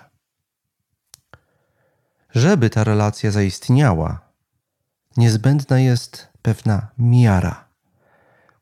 [2.30, 4.20] Żeby ta relacja zaistniała,
[5.16, 7.68] niezbędna jest pewna miara,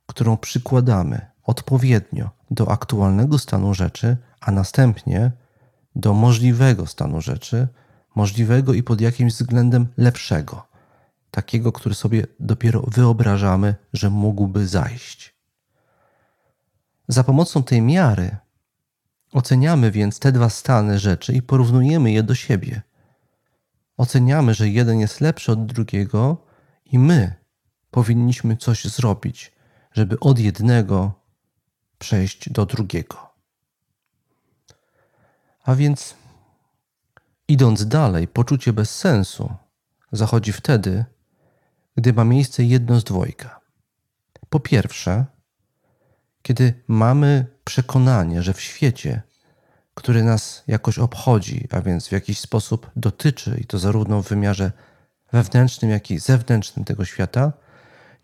[0.07, 5.33] którą przykładamy odpowiednio do aktualnego stanu rzeczy, a następnie
[5.96, 7.68] do możliwego stanu rzeczy,
[8.17, 10.67] możliwego i pod jakimś względem lepszego,
[11.31, 15.35] takiego, który sobie dopiero wyobrażamy, że mógłby zajść.
[17.09, 18.37] Za pomocą tej miary
[19.33, 22.83] oceniamy więc te dwa stany rzeczy i porównujemy je do siebie
[23.97, 26.37] oceniamy, że jeden jest lepszy od drugiego
[26.85, 27.35] i my
[27.91, 29.53] powinniśmy coś zrobić,
[29.93, 31.13] żeby od jednego
[31.99, 33.31] przejść do drugiego.
[35.65, 36.15] A więc,
[37.49, 39.55] idąc dalej, poczucie bezsensu
[40.13, 41.05] zachodzi wtedy,
[41.97, 43.61] gdy ma miejsce jedno z dwojga.
[44.49, 45.27] Po pierwsze,
[46.43, 49.23] kiedy mamy przekonanie, że w świecie
[49.97, 54.73] który nas jakoś obchodzi, a więc w jakiś sposób dotyczy, i to zarówno w wymiarze
[55.33, 57.53] wewnętrznym, jak i zewnętrznym tego świata,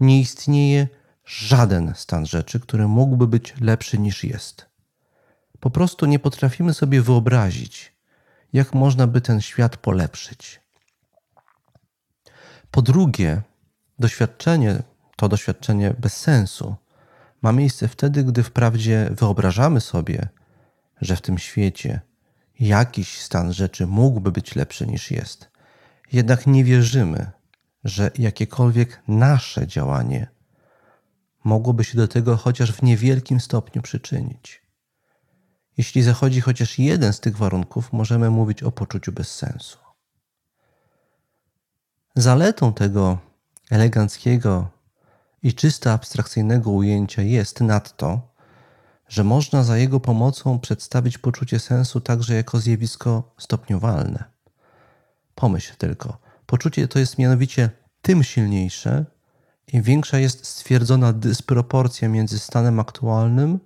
[0.01, 0.89] nie istnieje
[1.25, 4.67] żaden stan rzeczy, który mógłby być lepszy niż jest.
[5.61, 7.92] Po prostu nie potrafimy sobie wyobrazić,
[8.53, 10.61] jak można by ten świat polepszyć.
[12.71, 13.43] Po drugie,
[13.99, 14.83] doświadczenie,
[15.17, 16.77] to doświadczenie bez sensu,
[17.43, 20.29] ma miejsce wtedy, gdy wprawdzie wyobrażamy sobie,
[21.01, 22.01] że w tym świecie
[22.61, 25.51] jakiś stan rzeczy mógłby być lepszy niż jest.
[26.13, 27.31] Jednak nie wierzymy,
[27.85, 30.27] że jakiekolwiek nasze działanie
[31.45, 34.62] mogłoby się do tego chociaż w niewielkim stopniu przyczynić.
[35.79, 39.79] Jeśli zachodzi chociaż jeden z tych warunków, możemy mówić o poczuciu bezsensu.
[42.17, 43.19] Zaletą tego
[43.71, 44.69] eleganckiego
[45.43, 48.33] i czysto abstrakcyjnego ujęcia jest nadto,
[49.09, 54.25] że można za jego pomocą przedstawić poczucie sensu także jako zjawisko stopniowalne.
[55.35, 57.71] Pomyśl tylko, poczucie to jest mianowicie
[58.03, 59.05] tym silniejsze,
[59.73, 63.61] im większa jest stwierdzona dysproporcja między stanem aktualnym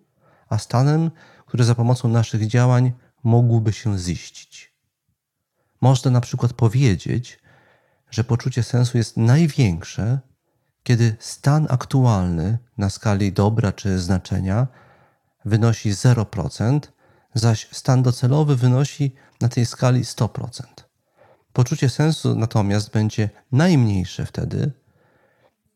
[0.49, 1.11] a stanem,
[1.47, 2.93] które za pomocą naszych działań
[3.25, 4.77] mogłyby się ziścić.
[5.81, 7.39] Można na przykład powiedzieć,
[8.11, 10.19] że poczucie sensu jest największe,
[10.83, 14.67] kiedy stan aktualny na skali dobra czy znaczenia
[15.45, 16.81] wynosi 0%,
[17.35, 20.63] zaś stan docelowy wynosi na tej skali 100%.
[21.53, 24.73] Poczucie sensu natomiast będzie najmniejsze wtedy,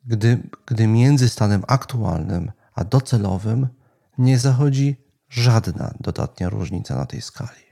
[0.06, 3.68] gdy, gdy między stanem aktualnym a docelowym
[4.18, 4.96] nie zachodzi
[5.30, 7.70] żadna dodatnia różnica na tej skali.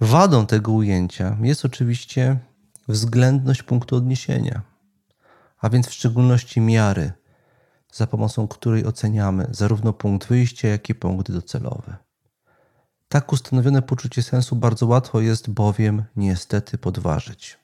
[0.00, 2.38] Wadą tego ujęcia jest oczywiście
[2.88, 4.62] względność punktu odniesienia,
[5.60, 7.12] a więc w szczególności miary,
[7.92, 11.96] za pomocą której oceniamy zarówno punkt wyjścia, jak i punkt docelowy.
[13.08, 17.58] Tak ustanowione poczucie sensu bardzo łatwo jest bowiem niestety podważyć.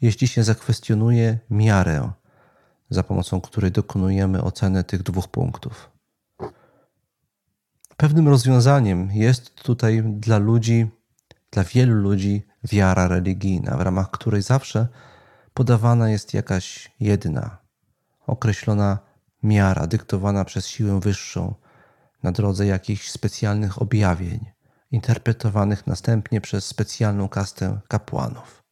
[0.00, 2.10] Jeśli się zakwestionuje miarę,
[2.90, 5.90] za pomocą której dokonujemy oceny tych dwóch punktów.
[8.00, 10.90] Pewnym rozwiązaniem jest tutaj dla ludzi,
[11.50, 14.88] dla wielu ludzi, wiara religijna, w ramach której zawsze
[15.54, 17.58] podawana jest jakaś jedna,
[18.26, 18.98] określona
[19.42, 21.54] miara, dyktowana przez siłę wyższą
[22.22, 24.46] na drodze jakichś specjalnych objawień,
[24.90, 28.62] interpretowanych następnie przez specjalną kastę kapłanów.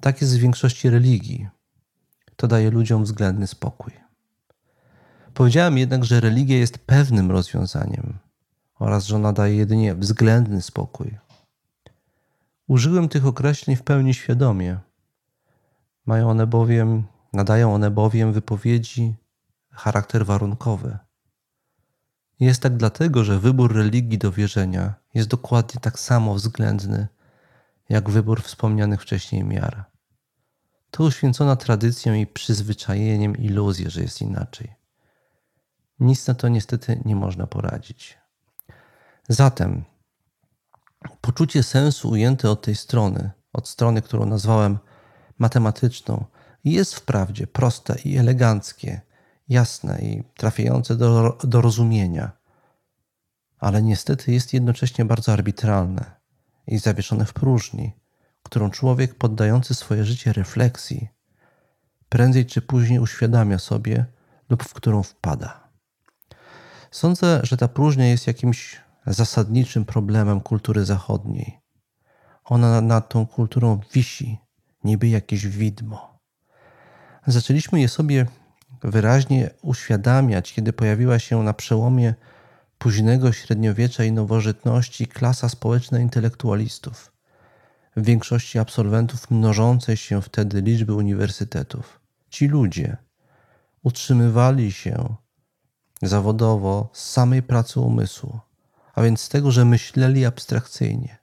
[0.00, 1.48] Tak jest w większości religii.
[2.36, 4.09] To daje ludziom względny spokój.
[5.40, 8.18] Powiedziałem jednak, że religia jest pewnym rozwiązaniem
[8.78, 11.18] oraz że ona daje jedynie względny spokój.
[12.66, 14.78] Użyłem tych określeń w pełni świadomie.
[16.06, 19.14] Mają one bowiem, nadają one bowiem wypowiedzi
[19.70, 20.98] charakter warunkowy.
[22.40, 27.08] Jest tak dlatego, że wybór religii do wierzenia jest dokładnie tak samo względny,
[27.88, 29.84] jak wybór wspomnianych wcześniej miar.
[30.90, 34.79] To uświęcona tradycją i przyzwyczajeniem iluzję, że jest inaczej.
[36.00, 38.18] Nic na to niestety nie można poradzić.
[39.28, 39.84] Zatem
[41.20, 44.78] poczucie sensu ujęte od tej strony, od strony, którą nazwałem
[45.38, 46.24] matematyczną,
[46.64, 49.00] jest wprawdzie proste i eleganckie,
[49.48, 52.30] jasne i trafiające do, do rozumienia,
[53.58, 56.20] ale niestety jest jednocześnie bardzo arbitralne
[56.66, 57.92] i zawieszone w próżni,
[58.42, 61.08] którą człowiek poddający swoje życie refleksji
[62.08, 64.06] prędzej czy później uświadamia sobie
[64.50, 65.69] lub w którą wpada.
[66.90, 71.60] Sądzę, że ta próżnia jest jakimś zasadniczym problemem kultury zachodniej.
[72.44, 74.38] Ona nad tą kulturą wisi,
[74.84, 76.18] niby jakieś widmo.
[77.26, 78.26] Zaczęliśmy je sobie
[78.82, 82.14] wyraźnie uświadamiać, kiedy pojawiła się na przełomie
[82.78, 87.12] późnego średniowiecza i nowożytności klasa społeczna intelektualistów,
[87.96, 92.00] w większości absolwentów mnożącej się wtedy liczby uniwersytetów.
[92.30, 92.96] Ci ludzie
[93.82, 95.14] utrzymywali się
[96.02, 98.40] zawodowo z samej pracy umysłu,
[98.94, 101.18] a więc z tego, że myśleli abstrakcyjnie.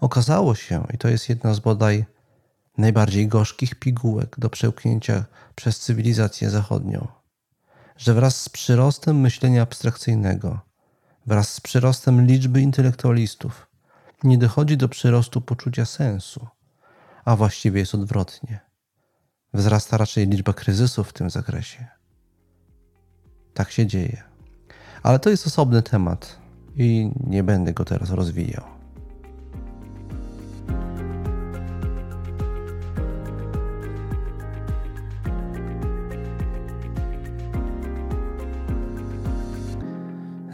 [0.00, 2.04] Okazało się, i to jest jedna z bodaj
[2.78, 7.08] najbardziej gorzkich pigułek do przełknięcia przez cywilizację zachodnią,
[7.96, 10.60] że wraz z przyrostem myślenia abstrakcyjnego,
[11.26, 13.66] wraz z przyrostem liczby intelektualistów,
[14.24, 16.46] nie dochodzi do przyrostu poczucia sensu,
[17.24, 18.60] a właściwie jest odwrotnie.
[19.54, 22.01] Wzrasta raczej liczba kryzysów w tym zakresie.
[23.54, 24.22] Tak się dzieje.
[25.02, 26.38] Ale to jest osobny temat
[26.76, 28.64] i nie będę go teraz rozwijał.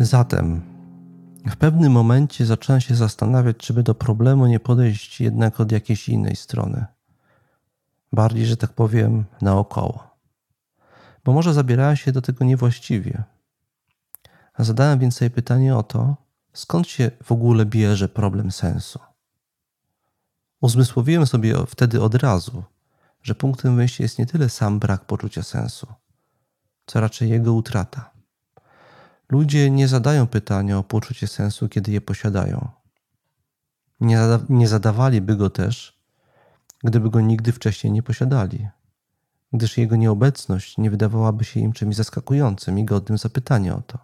[0.00, 0.62] Zatem
[1.50, 6.08] w pewnym momencie zacząłem się zastanawiać, czy by do problemu nie podejść jednak od jakiejś
[6.08, 6.86] innej strony.
[8.12, 10.07] Bardziej, że tak powiem, naokoło.
[11.28, 13.22] Bo może zabierałem się do tego niewłaściwie.
[14.58, 16.16] Zadałem więc sobie pytanie o to,
[16.52, 18.98] skąd się w ogóle bierze problem sensu.
[20.60, 22.64] Uzmysłowiłem sobie wtedy od razu,
[23.22, 25.86] że punktem wyjścia jest nie tyle sam brak poczucia sensu,
[26.86, 28.10] co raczej jego utrata.
[29.28, 32.68] Ludzie nie zadają pytania o poczucie sensu, kiedy je posiadają.
[34.00, 36.00] Nie, zada nie zadawaliby go też,
[36.84, 38.68] gdyby go nigdy wcześniej nie posiadali,
[39.52, 43.98] gdyż jego nieobecność nie wydawałaby się im czymś zaskakującym i godnym zapytania o to.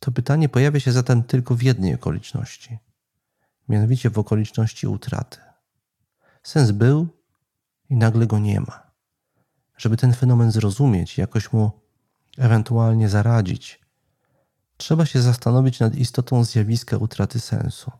[0.00, 2.78] To pytanie pojawia się zatem tylko w jednej okoliczności,
[3.68, 5.38] mianowicie w okoliczności utraty.
[6.42, 7.08] Sens był
[7.90, 8.90] i nagle go nie ma.
[9.76, 11.70] Żeby ten fenomen zrozumieć, jakoś mu
[12.38, 13.80] ewentualnie zaradzić,
[14.76, 17.90] trzeba się zastanowić nad istotą zjawiska utraty sensu.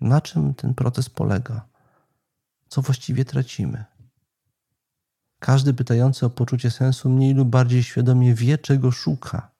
[0.00, 1.68] Na czym ten proces polega?
[2.68, 3.84] Co właściwie tracimy?
[5.44, 9.50] Każdy pytający o poczucie sensu mniej lub bardziej świadomie wie, czego szuka,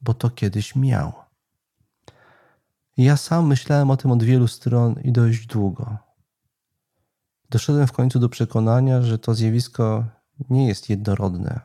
[0.00, 1.12] bo to kiedyś miał.
[2.96, 5.98] ja sam myślałem o tym od wielu stron i dość długo.
[7.50, 10.04] Doszedłem w końcu do przekonania, że to zjawisko
[10.50, 11.60] nie jest jednorodne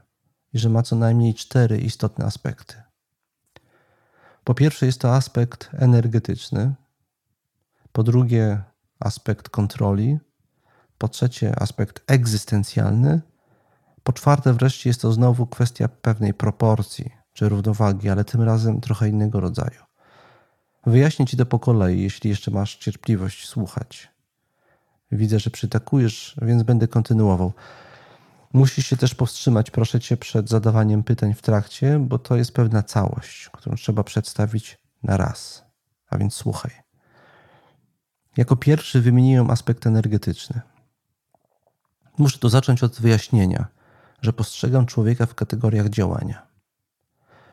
[0.53, 2.75] i że ma co najmniej cztery istotne aspekty.
[4.43, 6.73] Po pierwsze, jest to aspekt energetyczny,
[7.91, 8.63] po drugie,
[8.99, 10.19] aspekt kontroli,
[10.97, 13.21] po trzecie, aspekt egzystencjalny,
[14.07, 19.09] po czwarte, wreszcie, jest to znowu kwestia pewnej proporcji czy równowagi, ale tym razem trochę
[19.09, 19.81] innego rodzaju.
[20.85, 24.09] Wyjaśnię ci to po kolei, jeśli jeszcze masz cierpliwość słuchać.
[25.11, 27.53] Widzę, że przytakujesz, więc będę kontynuował.
[28.53, 32.83] Musisz się też powstrzymać, proszę cię, przed zadawaniem pytań w trakcie, bo to jest pewna
[32.83, 35.63] całość, którą trzeba przedstawić na raz.
[36.09, 36.71] A więc słuchaj.
[38.37, 40.61] Jako pierwszy wymieniłem aspekt energetyczny.
[42.17, 43.76] Muszę tu zacząć od wyjaśnienia,
[44.21, 46.47] że postrzegam człowieka w kategoriach działania.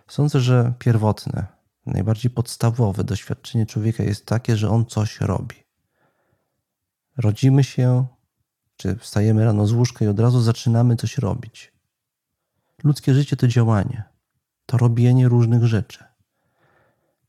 [0.09, 1.47] Sądzę, że pierwotne,
[1.87, 5.57] najbardziej podstawowe doświadczenie człowieka jest takie, że on coś robi.
[7.17, 8.07] Rodzimy się,
[8.77, 11.73] czy wstajemy rano z łóżka i od razu zaczynamy coś robić.
[12.85, 14.05] Ludzkie życie to działanie,
[14.67, 16.05] to robienie różnych rzeczy.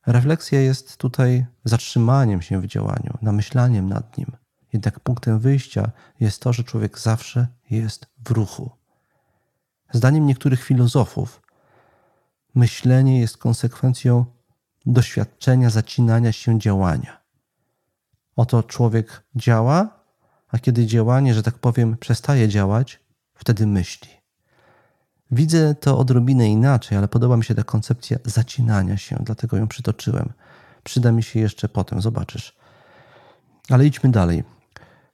[0.07, 4.31] Refleksja jest tutaj zatrzymaniem się w działaniu, namyślaniem nad nim.
[4.73, 8.71] Jednak punktem wyjścia jest to, że człowiek zawsze jest w ruchu.
[9.91, 11.41] Zdaniem niektórych filozofów,
[12.55, 14.25] myślenie jest konsekwencją
[14.85, 17.21] doświadczenia zacinania się działania.
[18.35, 19.99] Oto człowiek działa,
[20.47, 22.99] a kiedy działanie, że tak powiem, przestaje działać,
[23.33, 24.09] wtedy myśli.
[25.31, 30.33] Widzę to odrobinę inaczej, ale podoba mi się ta koncepcja zacinania się, dlatego ją przytoczyłem.
[30.83, 32.55] Przyda mi się jeszcze potem, zobaczysz.
[33.69, 34.43] Ale idźmy dalej.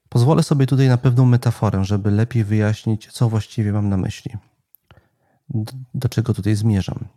[0.10, 4.32] Pozwolę sobie tutaj na pewną metaforę, żeby lepiej wyjaśnić, co właściwie mam na myśli.
[5.94, 7.08] Do czego tutaj zmierzam.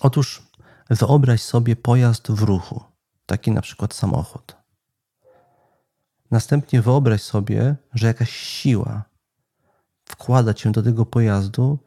[0.00, 0.42] Otóż
[0.90, 2.84] wyobraź sobie pojazd w ruchu,
[3.26, 4.56] taki na przykład samochód.
[6.30, 9.04] Następnie wyobraź sobie, że jakaś siła
[10.04, 11.78] wkłada cię do tego pojazdu,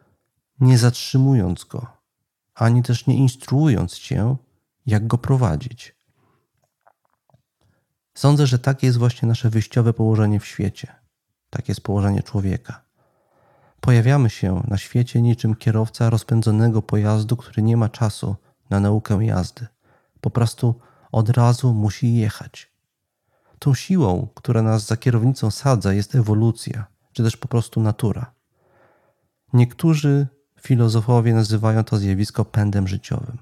[0.59, 1.87] nie zatrzymując go,
[2.55, 4.35] ani też nie instruując cię,
[4.85, 5.95] jak go prowadzić.
[8.13, 10.95] Sądzę, że takie jest właśnie nasze wyjściowe położenie w świecie.
[11.49, 12.82] Takie jest położenie człowieka.
[13.83, 18.35] Pojawiamy się na świecie niczym kierowca rozpędzonego pojazdu, który nie ma czasu
[18.69, 19.67] na naukę jazdy.
[20.21, 20.75] Po prostu
[21.11, 22.71] od razu musi jechać.
[23.59, 28.31] Tą siłą, która nas za kierownicą sadza, jest ewolucja, czy też po prostu natura.
[29.53, 30.27] Niektórzy
[30.61, 33.37] filozofowie nazywają to zjawisko pędem życiowym.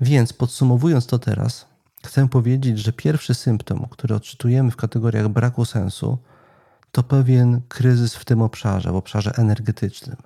[0.00, 1.66] Więc podsumowując to teraz,
[2.04, 6.18] chcę powiedzieć, że pierwszy symptom, który odczytujemy w kategoriach braku sensu,
[6.92, 10.16] to pewien kryzys w tym obszarze, w obszarze energetycznym.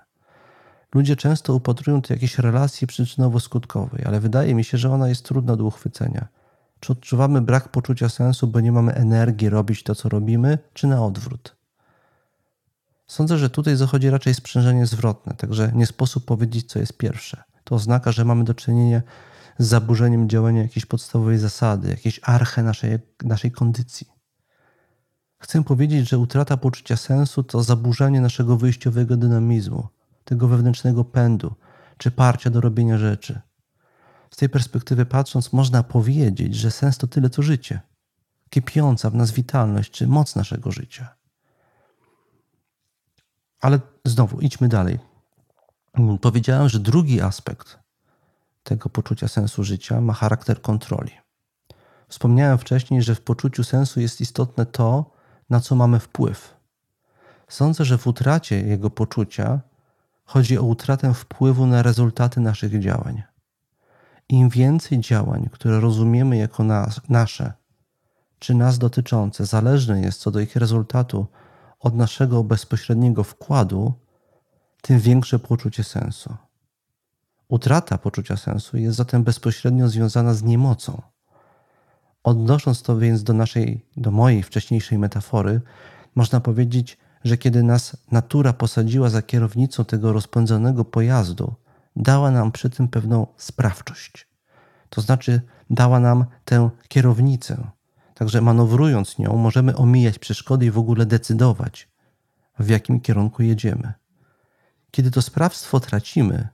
[0.94, 5.56] Ludzie często upatrują tu jakieś relacji przyczynowo-skutkowej, ale wydaje mi się, że ona jest trudna
[5.56, 6.28] do uchwycenia.
[6.80, 11.04] Czy odczuwamy brak poczucia sensu, bo nie mamy energii robić to, co robimy, czy na
[11.04, 11.56] odwrót?
[13.06, 17.42] Sądzę, że tutaj zachodzi raczej sprzężenie zwrotne, także nie sposób powiedzieć, co jest pierwsze.
[17.64, 19.02] To oznacza, że mamy do czynienia
[19.58, 24.19] z zaburzeniem działania jakiejś podstawowej zasady, jakiejś arche naszej, naszej kondycji.
[25.40, 29.88] Chcę powiedzieć, że utrata poczucia sensu to zaburzenie naszego wyjściowego dynamizmu,
[30.24, 31.54] tego wewnętrznego pędu
[31.98, 33.40] czy parcia do robienia rzeczy.
[34.30, 37.80] Z tej perspektywy patrząc, można powiedzieć, że sens to tyle co życie,
[38.50, 41.14] kipiąca w nas witalność czy moc naszego życia.
[43.60, 44.98] Ale znowu, idźmy dalej.
[46.20, 47.78] Powiedziałem, że drugi aspekt
[48.62, 51.12] tego poczucia sensu życia ma charakter kontroli.
[52.08, 55.19] Wspomniałem wcześniej, że w poczuciu sensu jest istotne to,
[55.50, 56.56] na co mamy wpływ.
[57.48, 59.60] Sądzę, że w utracie jego poczucia
[60.24, 63.22] chodzi o utratę wpływu na rezultaty naszych działań.
[64.28, 67.52] Im więcej działań, które rozumiemy jako nas, nasze,
[68.38, 71.26] czy nas dotyczące, zależne jest co do ich rezultatu
[71.80, 73.94] od naszego bezpośredniego wkładu,
[74.82, 76.36] tym większe poczucie sensu.
[77.48, 81.02] Utrata poczucia sensu jest zatem bezpośrednio związana z niemocą.
[82.24, 85.60] Odnosząc to więc do naszej, do mojej wcześniejszej metafory,
[86.14, 91.54] można powiedzieć, że kiedy nas natura posadziła za kierownicą tego rozpędzonego pojazdu,
[91.96, 94.28] dała nam przy tym pewną sprawczość.
[94.88, 95.40] To znaczy,
[95.70, 97.70] dała nam tę kierownicę.
[98.14, 101.88] Także manewrując nią, możemy omijać przeszkody i w ogóle decydować,
[102.58, 103.92] w jakim kierunku jedziemy.
[104.90, 106.48] Kiedy to sprawstwo tracimy,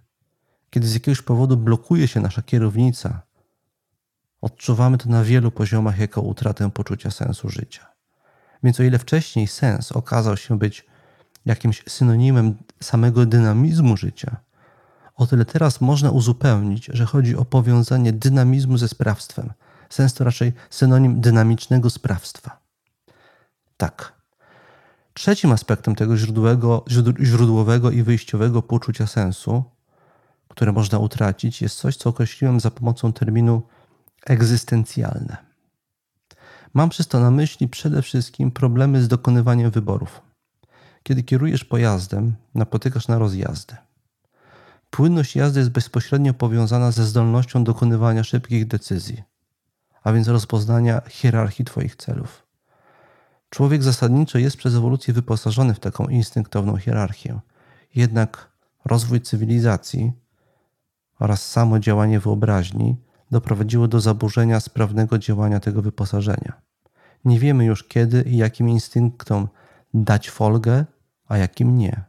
[0.71, 3.23] kiedy z jakiegoś powodu blokuje się nasza kierownica,
[4.47, 7.87] odczuwamy to na wielu poziomach jako utratę poczucia sensu życia.
[8.63, 10.87] Więc o ile wcześniej sens okazał się być
[11.47, 14.37] jakimś synonimem samego dynamizmu życia,
[15.17, 19.53] O tyle teraz można uzupełnić, że chodzi o powiązanie dynamizmu ze sprawstwem.
[19.89, 22.59] Sens to raczej synonim dynamicznego sprawstwa.
[23.77, 24.13] Tak.
[25.15, 26.85] Trzecim aspektem tego źródłowego,
[27.21, 29.65] źródłowego i wyjściowego poczucia sensu,
[30.49, 33.63] które można utracić, jest coś, co określiłem za pomocą terminu
[34.27, 35.37] egzystencjalne.
[36.75, 40.21] Mam przez to na myśli przede wszystkim problemy z dokonywaniem wyborów.
[41.03, 43.77] Kiedy kierujesz pojazdem, napotykasz na rozjazdy.
[44.91, 49.23] Płynność jazdy jest bezpośrednio powiązana ze zdolnością dokonywania szybkich decyzji,
[50.03, 52.47] a więc rozpoznania hierarchii Twoich celów.
[53.51, 57.41] Człowiek zasadniczo jest przez ewolucję wyposażony w taką instynktowną hierarchię.
[57.95, 58.49] Jednak
[58.85, 60.13] rozwój cywilizacji
[61.19, 62.97] oraz samo działanie wyobraźni
[63.31, 66.53] doprowadziło do zaburzenia sprawnego działania tego wyposażenia.
[67.25, 69.49] Nie wiemy już kiedy i jakim instynktom
[69.95, 70.85] dać folgę,
[71.29, 72.05] a jakim nie.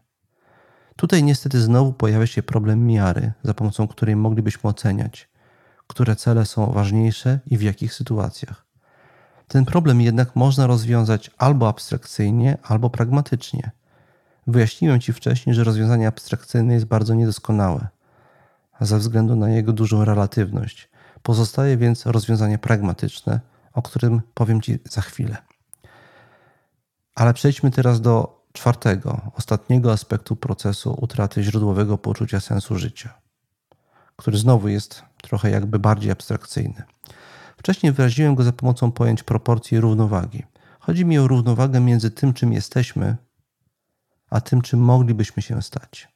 [0.95, 5.29] Tutaj niestety znowu pojawia się problem miary, za pomocą której moglibyśmy oceniać,
[5.87, 8.65] które cele są ważniejsze i w jakich sytuacjach.
[9.47, 13.71] Ten problem jednak można rozwiązać albo abstrakcyjnie, albo pragmatycznie.
[14.47, 17.87] Wyjaśniłem Ci wcześniej, że rozwiązanie abstrakcyjne jest bardzo niedoskonałe,
[18.81, 20.89] ze względu na jego dużą relatywność.
[21.27, 23.39] Pozostaje więc rozwiązanie pragmatyczne,
[23.73, 25.37] o którym powiem Ci za chwilę.
[27.15, 33.13] Ale przejdźmy teraz do czwartego, ostatniego aspektu procesu utraty źródłowego poczucia sensu życia,
[34.15, 36.83] który znowu jest trochę jakby bardziej abstrakcyjny.
[37.57, 40.43] Wcześniej wyraziłem go za pomocą pojęć proporcji i równowagi.
[40.79, 43.17] Chodzi mi o równowagę między tym, czym jesteśmy,
[44.29, 46.07] a tym, czym moglibyśmy się stać.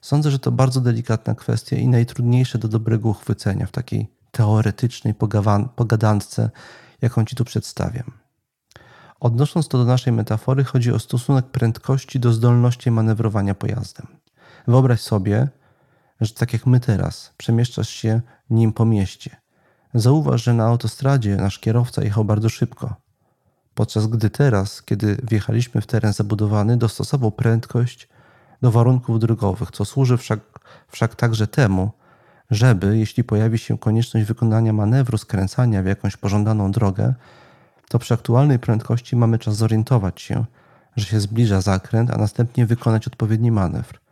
[0.00, 5.14] Sądzę, że to bardzo delikatna kwestia i najtrudniejsze do dobrego uchwycenia w takiej teoretycznej
[5.76, 6.50] pogadance,
[7.02, 8.10] jaką Ci tu przedstawiam.
[9.20, 14.06] Odnosząc to do naszej metafory, chodzi o stosunek prędkości do zdolności manewrowania pojazdem.
[14.68, 15.48] Wyobraź sobie,
[16.20, 18.20] że tak jak my teraz, przemieszczasz się
[18.50, 19.36] nim po mieście.
[19.94, 22.94] Zauważ, że na autostradzie nasz kierowca jechał bardzo szybko,
[23.74, 28.08] podczas gdy teraz, kiedy wjechaliśmy w teren zabudowany, dostosował prędkość
[28.62, 30.40] do warunków drogowych, co służy wszak,
[30.88, 31.90] wszak także temu,
[32.52, 37.14] żeby, jeśli pojawi się konieczność wykonania manewru skręcania w jakąś pożądaną drogę,
[37.88, 40.44] to przy aktualnej prędkości mamy czas zorientować się,
[40.96, 44.02] że się zbliża zakręt, a następnie wykonać odpowiedni manewr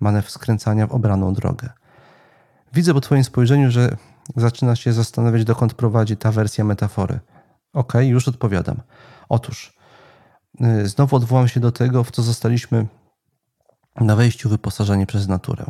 [0.00, 1.68] manewr skręcania w obraną drogę.
[2.72, 3.96] Widzę po Twoim spojrzeniu, że
[4.36, 7.20] zaczyna się zastanawiać, dokąd prowadzi ta wersja metafory.
[7.72, 8.76] Ok, już odpowiadam.
[9.28, 9.76] Otóż,
[10.60, 12.86] y, znowu odwołam się do tego, w co zostaliśmy
[14.00, 15.64] na wejściu wyposażeni przez naturę.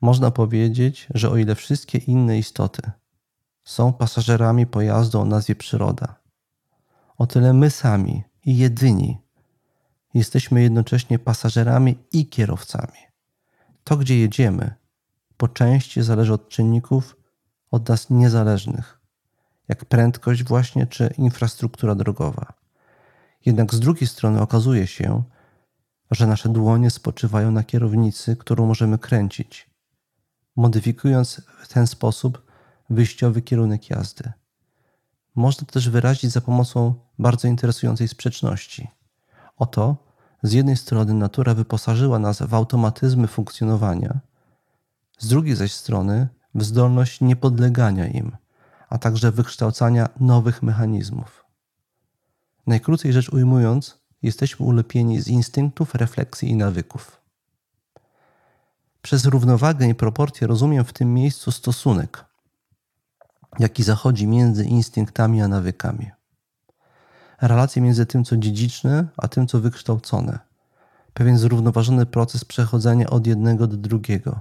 [0.00, 2.82] Można powiedzieć, że o ile wszystkie inne istoty
[3.64, 6.20] są pasażerami pojazdu o nazwie przyroda,
[7.18, 9.18] o tyle my sami i jedyni
[10.14, 12.98] jesteśmy jednocześnie pasażerami i kierowcami.
[13.84, 14.74] To, gdzie jedziemy,
[15.36, 17.16] po części zależy od czynników
[17.70, 19.00] od nas niezależnych,
[19.68, 22.52] jak prędkość właśnie czy infrastruktura drogowa.
[23.46, 25.22] Jednak z drugiej strony okazuje się,
[26.10, 29.70] że nasze dłonie spoczywają na kierownicy, którą możemy kręcić,
[30.56, 32.42] modyfikując w ten sposób
[32.90, 34.32] wyjściowy kierunek jazdy.
[35.34, 38.88] Można to też wyrazić za pomocą bardzo interesującej sprzeczności.
[39.56, 39.96] Oto
[40.42, 44.20] z jednej strony natura wyposażyła nas w automatyzmy funkcjonowania,
[45.18, 48.36] z drugiej zaś strony w zdolność niepodlegania im,
[48.88, 51.44] a także wykształcania nowych mechanizmów.
[52.66, 57.15] Najkrócej rzecz ujmując, jesteśmy ulepieni z instynktów, refleksji i nawyków.
[59.06, 62.24] Przez równowagę i proporcje rozumiem w tym miejscu stosunek,
[63.58, 66.10] jaki zachodzi między instynktami a nawykami
[67.40, 70.38] relacje między tym, co dziedziczne, a tym, co wykształcone.
[71.14, 74.40] Pewien zrównoważony proces przechodzenia od jednego do drugiego,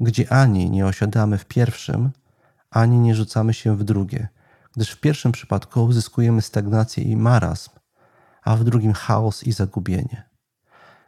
[0.00, 2.10] gdzie ani nie osiadamy w pierwszym,
[2.70, 4.28] ani nie rzucamy się w drugie,
[4.76, 7.70] gdyż w pierwszym przypadku uzyskujemy stagnację i marazm,
[8.42, 10.28] a w drugim chaos i zagubienie.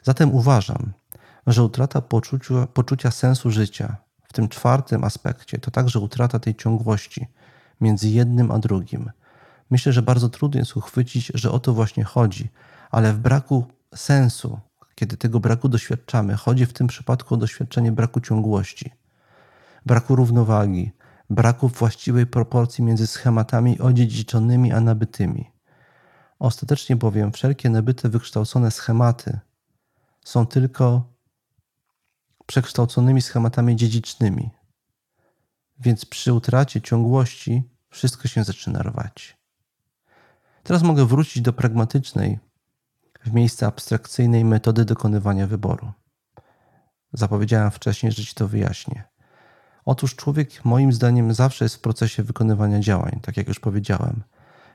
[0.02, 0.92] Zatem uważam,
[1.46, 7.26] że utrata poczucia, poczucia sensu życia w tym czwartym aspekcie to także utrata tej ciągłości
[7.80, 9.10] między jednym a drugim,
[9.70, 12.48] Myślę, że bardzo trudno jest uchwycić, że o to właśnie chodzi,
[12.90, 14.60] ale w braku sensu,
[14.94, 18.92] kiedy tego braku doświadczamy, chodzi w tym przypadku o doświadczenie braku ciągłości,
[19.86, 20.92] braku równowagi,
[21.30, 25.50] braku właściwej proporcji między schematami odziedziczonymi a nabytymi.
[26.38, 29.38] Ostatecznie bowiem wszelkie nabyte, wykształcone schematy
[30.24, 31.09] są tylko
[32.50, 34.50] przekształconymi schematami dziedzicznymi.
[35.80, 39.36] Więc przy utracie ciągłości wszystko się zaczyna rwać.
[40.62, 42.38] Teraz mogę wrócić do pragmatycznej,
[43.24, 45.92] w miejsce abstrakcyjnej metody dokonywania wyboru.
[47.12, 49.04] Zapowiedziałem wcześniej, że ci to wyjaśnię.
[49.84, 54.22] Otóż człowiek, moim zdaniem, zawsze jest w procesie wykonywania działań, tak jak już powiedziałem.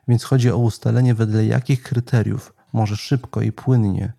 [0.08, 4.14] Więc chodzi o ustalenie, wedle jakich kryteriów może szybko i płynnie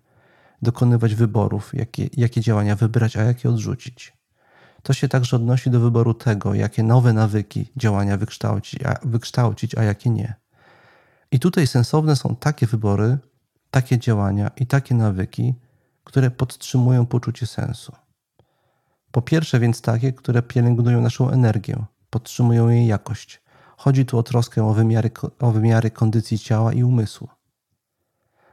[0.61, 4.17] dokonywać wyborów, jakie, jakie działania wybrać, a jakie odrzucić.
[4.83, 9.83] To się także odnosi do wyboru tego, jakie nowe nawyki działania wykształcić, a, wykształcić, a
[9.83, 10.35] jakie nie.
[11.31, 13.17] I tutaj sensowne są takie wybory,
[13.71, 15.55] takie działania i takie nawyki,
[16.03, 17.91] które podtrzymują poczucie sensu.
[19.11, 23.41] Po pierwsze, więc takie, które pielęgnują naszą energię, podtrzymują jej jakość.
[23.77, 27.27] Chodzi tu o troskę o wymiary, o wymiary kondycji ciała i umysłu.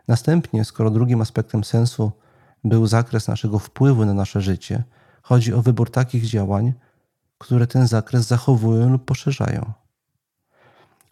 [0.09, 2.13] Następnie, skoro drugim aspektem sensu
[2.65, 4.85] był zakres naszego wpływu na nasze życie,
[5.23, 6.73] chodzi o wybór takich działań,
[7.39, 9.73] które ten zakres zachowują lub poszerzają.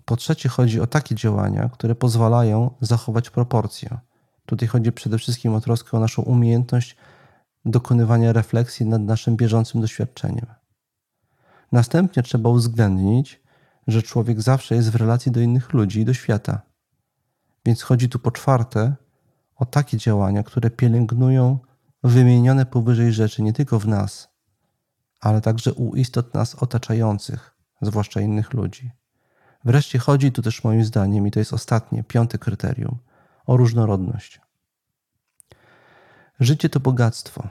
[0.04, 3.98] Po trzecie, chodzi o takie działania, które pozwalają zachować proporcje.
[4.46, 6.96] Tutaj chodzi przede wszystkim o troskę o naszą umiejętność
[7.64, 10.46] dokonywania refleksji nad naszym bieżącym doświadczeniem.
[11.72, 13.42] Następnie trzeba uwzględnić,
[13.86, 16.71] że człowiek zawsze jest w relacji do innych ludzi i do świata.
[17.64, 18.94] Więc chodzi tu po czwarte
[19.56, 21.58] o takie działania, które pielęgnują
[22.04, 24.28] wymienione powyżej rzeczy nie tylko w nas,
[25.20, 28.90] ale także u istot nas otaczających, zwłaszcza innych ludzi.
[29.64, 32.98] Wreszcie chodzi tu też moim zdaniem, i to jest ostatnie, piąte kryterium,
[33.46, 34.40] o różnorodność.
[36.40, 37.48] Życie to bogactwo.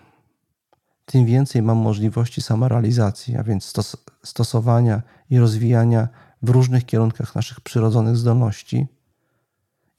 [1.06, 6.08] Tym więcej mam możliwości samorealizacji, a więc stos stosowania i rozwijania
[6.42, 8.88] w różnych kierunkach naszych przyrodzonych zdolności,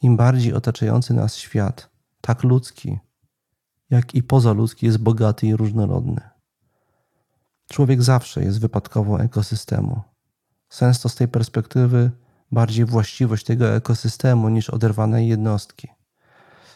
[0.03, 1.91] im bardziej otaczający nas świat,
[2.21, 2.99] tak ludzki,
[3.91, 6.21] jak i pozaludzki, jest bogaty i różnorodny.
[7.69, 10.01] Człowiek zawsze jest wypadkową ekosystemu.
[10.69, 12.11] Sens to z tej perspektywy
[12.53, 15.89] bardziej właściwość tego ekosystemu niż oderwanej jednostki.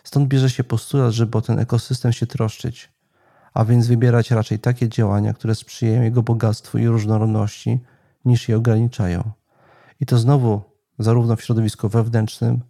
[0.05, 2.93] Stąd bierze się postulat, żeby o ten ekosystem się troszczyć,
[3.55, 7.81] a więc wybierać raczej takie działania, które sprzyjają jego bogactwu i różnorodności,
[8.25, 9.31] niż je ograniczają.
[10.01, 10.63] I to znowu
[10.99, 12.61] zarówno w środowisku wewnętrznym,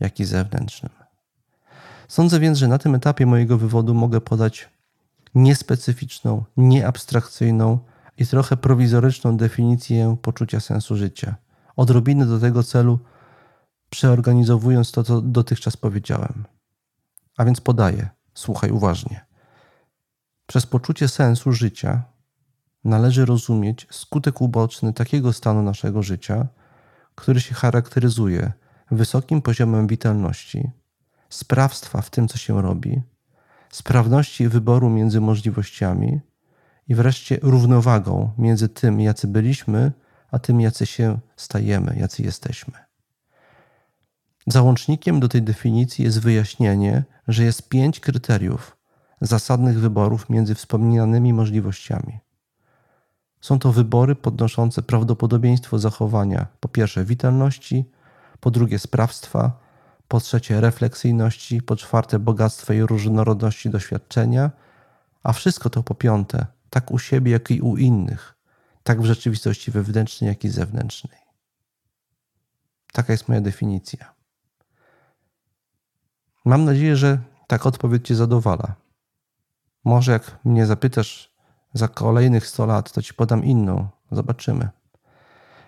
[0.00, 0.92] jak i zewnętrznym.
[2.08, 4.68] Sądzę więc, że na tym etapie mojego wywodu mogę podać
[5.34, 7.78] niespecyficzną, nieabstrakcyjną
[8.18, 11.36] i trochę prowizoryczną definicję poczucia sensu życia.
[11.76, 12.98] Odrobinę do tego celu
[13.90, 16.44] przeorganizowując to, co dotychczas powiedziałem.
[17.36, 19.26] A więc podaję, słuchaj uważnie.
[20.46, 22.02] Przez poczucie sensu życia
[22.84, 26.46] należy rozumieć skutek uboczny takiego stanu naszego życia,
[27.14, 28.52] który się charakteryzuje
[28.90, 30.70] wysokim poziomem witalności,
[31.28, 33.02] sprawstwa w tym, co się robi,
[33.70, 36.20] sprawności wyboru między możliwościami
[36.88, 39.92] i wreszcie równowagą między tym, jacy byliśmy,
[40.30, 42.74] a tym, jacy się stajemy, jacy jesteśmy.
[44.46, 48.76] Załącznikiem do tej definicji jest wyjaśnienie, że jest pięć kryteriów
[49.20, 52.18] zasadnych wyborów między wspomnianymi możliwościami.
[53.40, 57.90] Są to wybory podnoszące prawdopodobieństwo zachowania po pierwsze witalności,
[58.40, 59.66] po drugie sprawstwa,
[60.08, 64.50] po trzecie refleksyjności, po czwarte bogactwa i różnorodności doświadczenia,
[65.22, 68.34] a wszystko to po piąte, tak u siebie, jak i u innych,
[68.82, 71.20] tak w rzeczywistości wewnętrznej, jak i zewnętrznej.
[72.92, 74.14] Taka jest moja definicja.
[76.44, 78.74] Mam nadzieję, że taka odpowiedź Cię zadowala.
[79.84, 81.34] Może jak mnie zapytasz
[81.74, 83.88] za kolejnych 100 lat, to Ci podam inną.
[84.12, 84.68] Zobaczymy.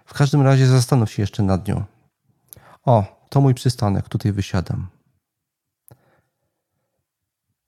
[0.05, 1.85] W każdym razie zastanów się jeszcze nad nią.
[2.89, 4.89] O, to mój przystanek, tutaj wysiadam.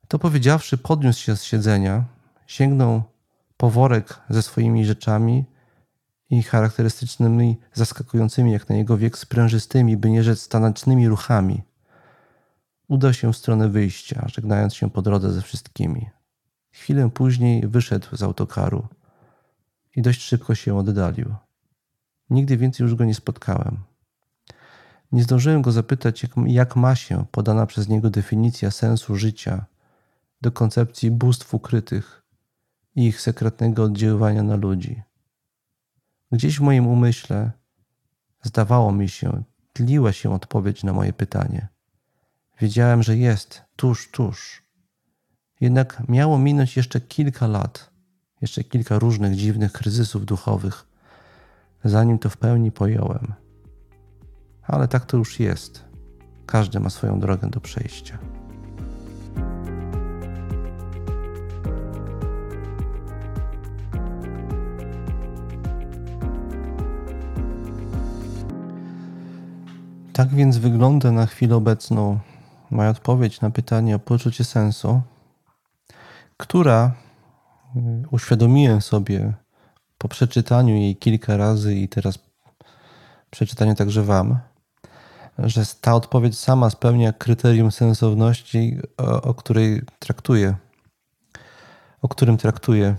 [0.09, 2.05] To powiedziawszy, podniósł się z siedzenia,
[2.47, 3.03] sięgnął
[3.57, 5.45] po worek ze swoimi rzeczami
[6.31, 11.63] i charakterystycznymi, zaskakującymi jak na jego wiek sprężystymi, by nie rzec stanecznymi ruchami.
[12.89, 16.11] Udał się w stronę wyjścia, żegnając się po drodze ze wszystkimi.
[16.73, 18.89] Chwilę później wyszedł z autokaru
[19.97, 21.35] i dość szybko się oddalił.
[22.31, 23.90] Nigdy więcej już go nie spotkałem.
[25.13, 29.65] Nie zdążyłem go zapytać, jak, jak ma się podana przez niego definicja sensu życia
[30.41, 32.23] do koncepcji bóstw ukrytych
[32.97, 35.03] i ich sekretnego oddziaływania na ludzi.
[36.33, 37.51] Gdzieś w moim umyśle,
[38.43, 39.43] zdawało mi się,
[39.73, 41.69] tliła się odpowiedź na moje pytanie.
[42.61, 44.63] Wiedziałem, że jest tuż, tuż.
[45.61, 47.91] Jednak miało minąć jeszcze kilka lat,
[48.41, 50.87] jeszcze kilka różnych dziwnych kryzysów duchowych,
[51.85, 53.35] zanim to w pełni pojąłem
[54.71, 55.85] ale tak to już jest.
[56.47, 58.19] Każdy ma swoją drogę do przejścia.
[70.13, 72.19] Tak więc wygląda na chwilę obecną
[72.71, 75.01] moja odpowiedź na pytanie o poczucie sensu,
[76.37, 76.93] która
[78.11, 79.33] uświadomiłem sobie
[79.99, 82.19] po przeczytaniu jej kilka razy i teraz
[83.31, 84.39] przeczytaniu także Wam,
[85.43, 90.55] że ta odpowiedź sama spełnia kryterium sensowności, o, o której traktuję,
[92.03, 92.97] o którym traktuję.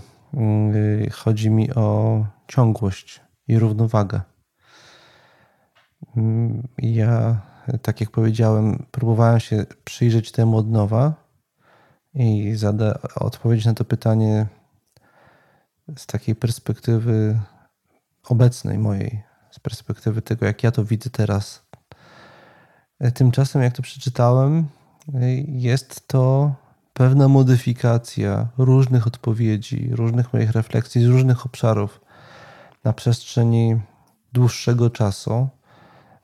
[0.74, 4.20] Y, chodzi mi o ciągłość i równowagę.
[6.16, 7.40] Mm, ja,
[7.82, 11.14] tak jak powiedziałem, próbowałem się przyjrzeć temu od nowa
[12.14, 14.46] i zada, odpowiedzieć na to pytanie
[15.96, 17.38] z takiej perspektywy
[18.28, 21.62] obecnej mojej, z perspektywy tego, jak ja to widzę teraz.
[23.10, 24.66] Tymczasem, jak to przeczytałem,
[25.48, 26.54] jest to
[26.92, 32.00] pewna modyfikacja różnych odpowiedzi, różnych moich refleksji z różnych obszarów
[32.84, 33.80] na przestrzeni
[34.32, 35.48] dłuższego czasu.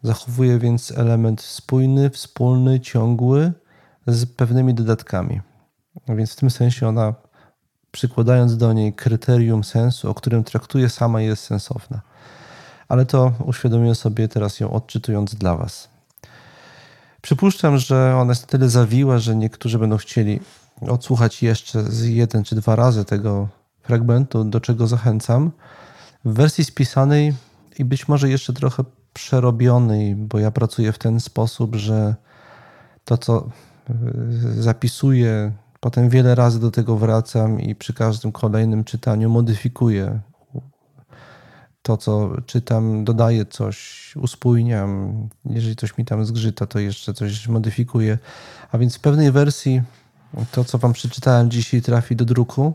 [0.03, 3.53] Zachowuje więc element spójny, wspólny, ciągły
[4.07, 5.41] z pewnymi dodatkami.
[6.09, 7.15] Więc w tym sensie ona,
[7.91, 12.01] przykładając do niej kryterium sensu, o którym traktuje sama, jest sensowna.
[12.89, 15.98] Ale to uświadomiłem sobie teraz ją odczytując dla Was.
[17.23, 20.41] Przypuszczam, że ona jest na tyle zawiła, że niektórzy będą chcieli
[20.81, 23.49] odsłuchać jeszcze z jeden czy dwa razy tego
[23.83, 25.51] fragmentu, do czego zachęcam.
[26.25, 27.35] W wersji spisanej
[27.79, 32.15] i być może jeszcze trochę przerobionej, bo ja pracuję w ten sposób, że
[33.05, 33.49] to, co
[33.91, 40.21] y, zapisuję, potem wiele razy do tego wracam i przy każdym kolejnym czytaniu modyfikuję
[41.89, 45.13] to, co czytam, dodaję coś, uspójniam.
[45.45, 48.19] Jeżeli coś mi tam zgrzyta, to jeszcze coś modyfikuję.
[48.73, 49.83] A więc w pewnej wersji
[50.53, 52.75] to, co Wam przeczytałem dzisiaj, trafi do druku.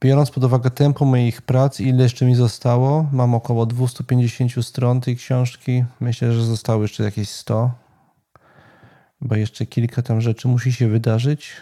[0.00, 5.16] Biorąc pod uwagę tempo moich prac, ile jeszcze mi zostało, mam około 250 stron tej
[5.16, 5.84] książki.
[6.00, 7.70] Myślę, że zostało jeszcze jakieś 100,
[9.20, 11.52] bo jeszcze kilka tam rzeczy musi się wydarzyć,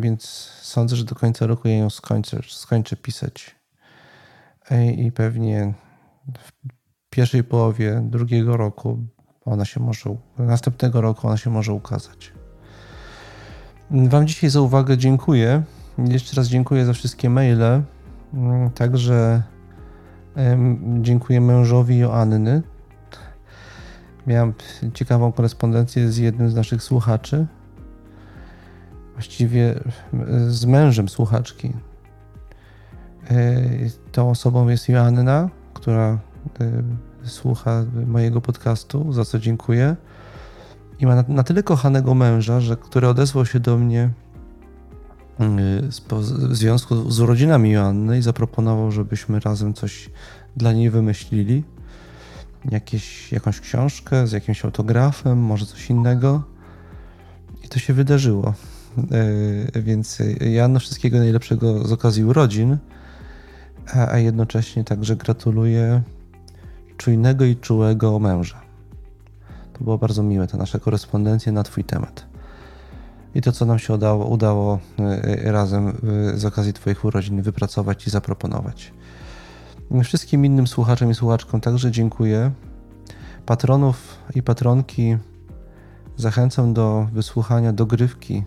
[0.00, 3.57] więc sądzę, że do końca roku ja ją skończę, skończę pisać.
[4.96, 5.74] I pewnie
[6.38, 6.52] w
[7.10, 8.98] pierwszej połowie drugiego roku
[9.44, 12.32] ona się może, następnego roku ona się może ukazać.
[13.90, 15.62] Wam dzisiaj za uwagę dziękuję.
[15.98, 17.82] Jeszcze raz dziękuję za wszystkie maile.
[18.74, 19.42] Także
[21.00, 22.62] dziękuję mężowi Joanny.
[24.26, 24.54] Miałem
[24.94, 27.46] ciekawą korespondencję z jednym z naszych słuchaczy.
[29.12, 29.80] Właściwie
[30.48, 31.72] z mężem słuchaczki.
[33.30, 33.62] E,
[34.12, 36.18] tą osobą jest Joanna, która
[36.60, 36.82] e,
[37.22, 39.96] słucha mojego podcastu, za co dziękuję.
[41.00, 44.10] I ma na, tyle kochanego męża, że który odezwał się do mnie
[45.40, 50.10] y, w związku z urodzinami Joanny i zaproponował, żebyśmy razem coś
[50.56, 51.64] dla niej wymyślili.
[52.70, 56.42] Jakieś, jakąś książkę z jakimś autografem, może coś innego.
[57.64, 58.54] I to się wydarzyło.
[59.74, 62.76] Y, więc Joanna wszystkiego najlepszego z okazji urodzin,
[63.94, 66.02] a jednocześnie także gratuluję
[66.96, 68.60] czujnego i czułego męża.
[69.72, 72.26] To było bardzo miłe, ta nasza korespondencja na Twój temat.
[73.34, 77.42] I to, co nam się udało, udało e, e, razem e, z okazji Twoich urodzin
[77.42, 78.92] wypracować i zaproponować.
[80.04, 82.50] Wszystkim innym słuchaczom i słuchaczkom także dziękuję.
[83.46, 85.16] Patronów i patronki
[86.16, 88.44] zachęcam do wysłuchania dogrywki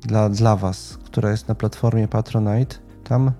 [0.00, 2.76] dla, dla Was, która jest na platformie Patronite.
[3.04, 3.32] Tam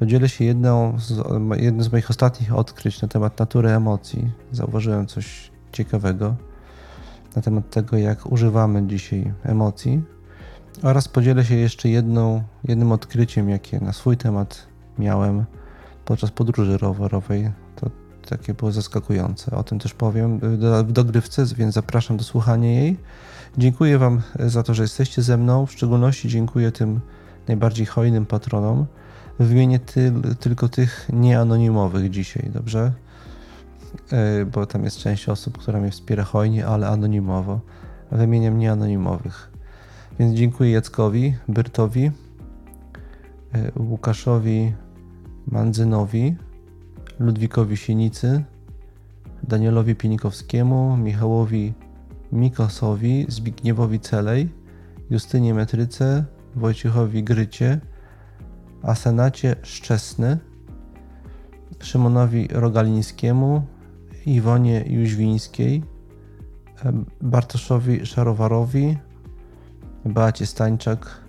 [0.00, 1.12] podzielę się jedną z,
[1.56, 4.30] jednym z moich ostatnich odkryć na temat natury emocji.
[4.52, 6.34] Zauważyłem coś ciekawego
[7.36, 10.02] na temat tego, jak używamy dzisiaj emocji.
[10.82, 14.66] Oraz podzielę się jeszcze jedną, jednym odkryciem, jakie na swój temat
[14.98, 15.44] miałem
[16.04, 17.52] podczas podróży rowerowej.
[17.76, 17.90] To
[18.28, 19.50] takie było zaskakujące.
[19.56, 20.40] O tym też powiem
[20.84, 22.96] w dogrywce, więc zapraszam do słuchania jej.
[23.58, 25.66] Dziękuję Wam za to, że jesteście ze mną.
[25.66, 27.00] W szczególności dziękuję tym
[27.48, 28.86] najbardziej hojnym patronom.
[29.40, 32.92] Wymienię ty, tylko tych nieanonimowych dzisiaj, dobrze?
[34.12, 37.60] E, bo tam jest część osób, która mnie wspiera hojnie, ale anonimowo.
[38.12, 39.50] Wymieniam nieanonimowych.
[40.18, 42.10] Więc dziękuję Jackowi, Byrtowi,
[43.52, 44.72] e, Łukaszowi
[45.46, 46.36] Mandzynowi,
[47.18, 48.44] Ludwikowi Sienicy,
[49.42, 51.72] Danielowi Pienikowskiemu, Michałowi
[52.32, 54.48] Mikosowi, Zbigniewowi Celej,
[55.10, 56.24] Justynie Metryce,
[56.56, 57.80] Wojciechowi Grycie,
[58.82, 60.38] Asenacie Szczesny,
[61.80, 63.62] Szymonowi Rogalińskiemu,
[64.26, 65.82] Iwonie Jóźwińskiej,
[67.20, 68.98] Bartoszowi Szarowarowi,
[70.04, 71.20] Beacie Stańczak,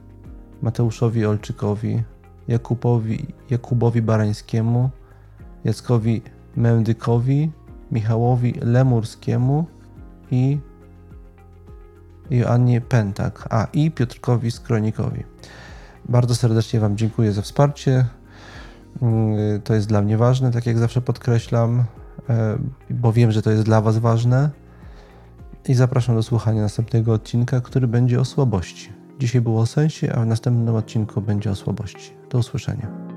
[0.61, 2.03] Mateuszowi Olczykowi,
[2.47, 4.89] Jakubowi, Jakubowi Barańskiemu,
[5.63, 6.21] Jackowi
[6.55, 7.51] Mędykowi,
[7.91, 9.65] Michałowi Lemurskiemu
[10.31, 10.59] i
[12.29, 15.23] Joannie Pentak, a i Piotrkowi Skronikowi.
[16.09, 18.05] Bardzo serdecznie Wam dziękuję za wsparcie.
[19.01, 21.83] Mm, To jest dla mnie ważne, tak jak zawsze podkreślam,
[22.29, 22.57] e,
[22.89, 24.49] bo wiem, że to jest dla Was ważne.
[25.67, 28.89] I zapraszam do słuchania następnego odcinka, który będzie o słabości.
[29.19, 32.13] Dzisiaj było o sensie, a w następnym odcinku będzie o słabości.
[32.29, 33.10] Do usłyszenia.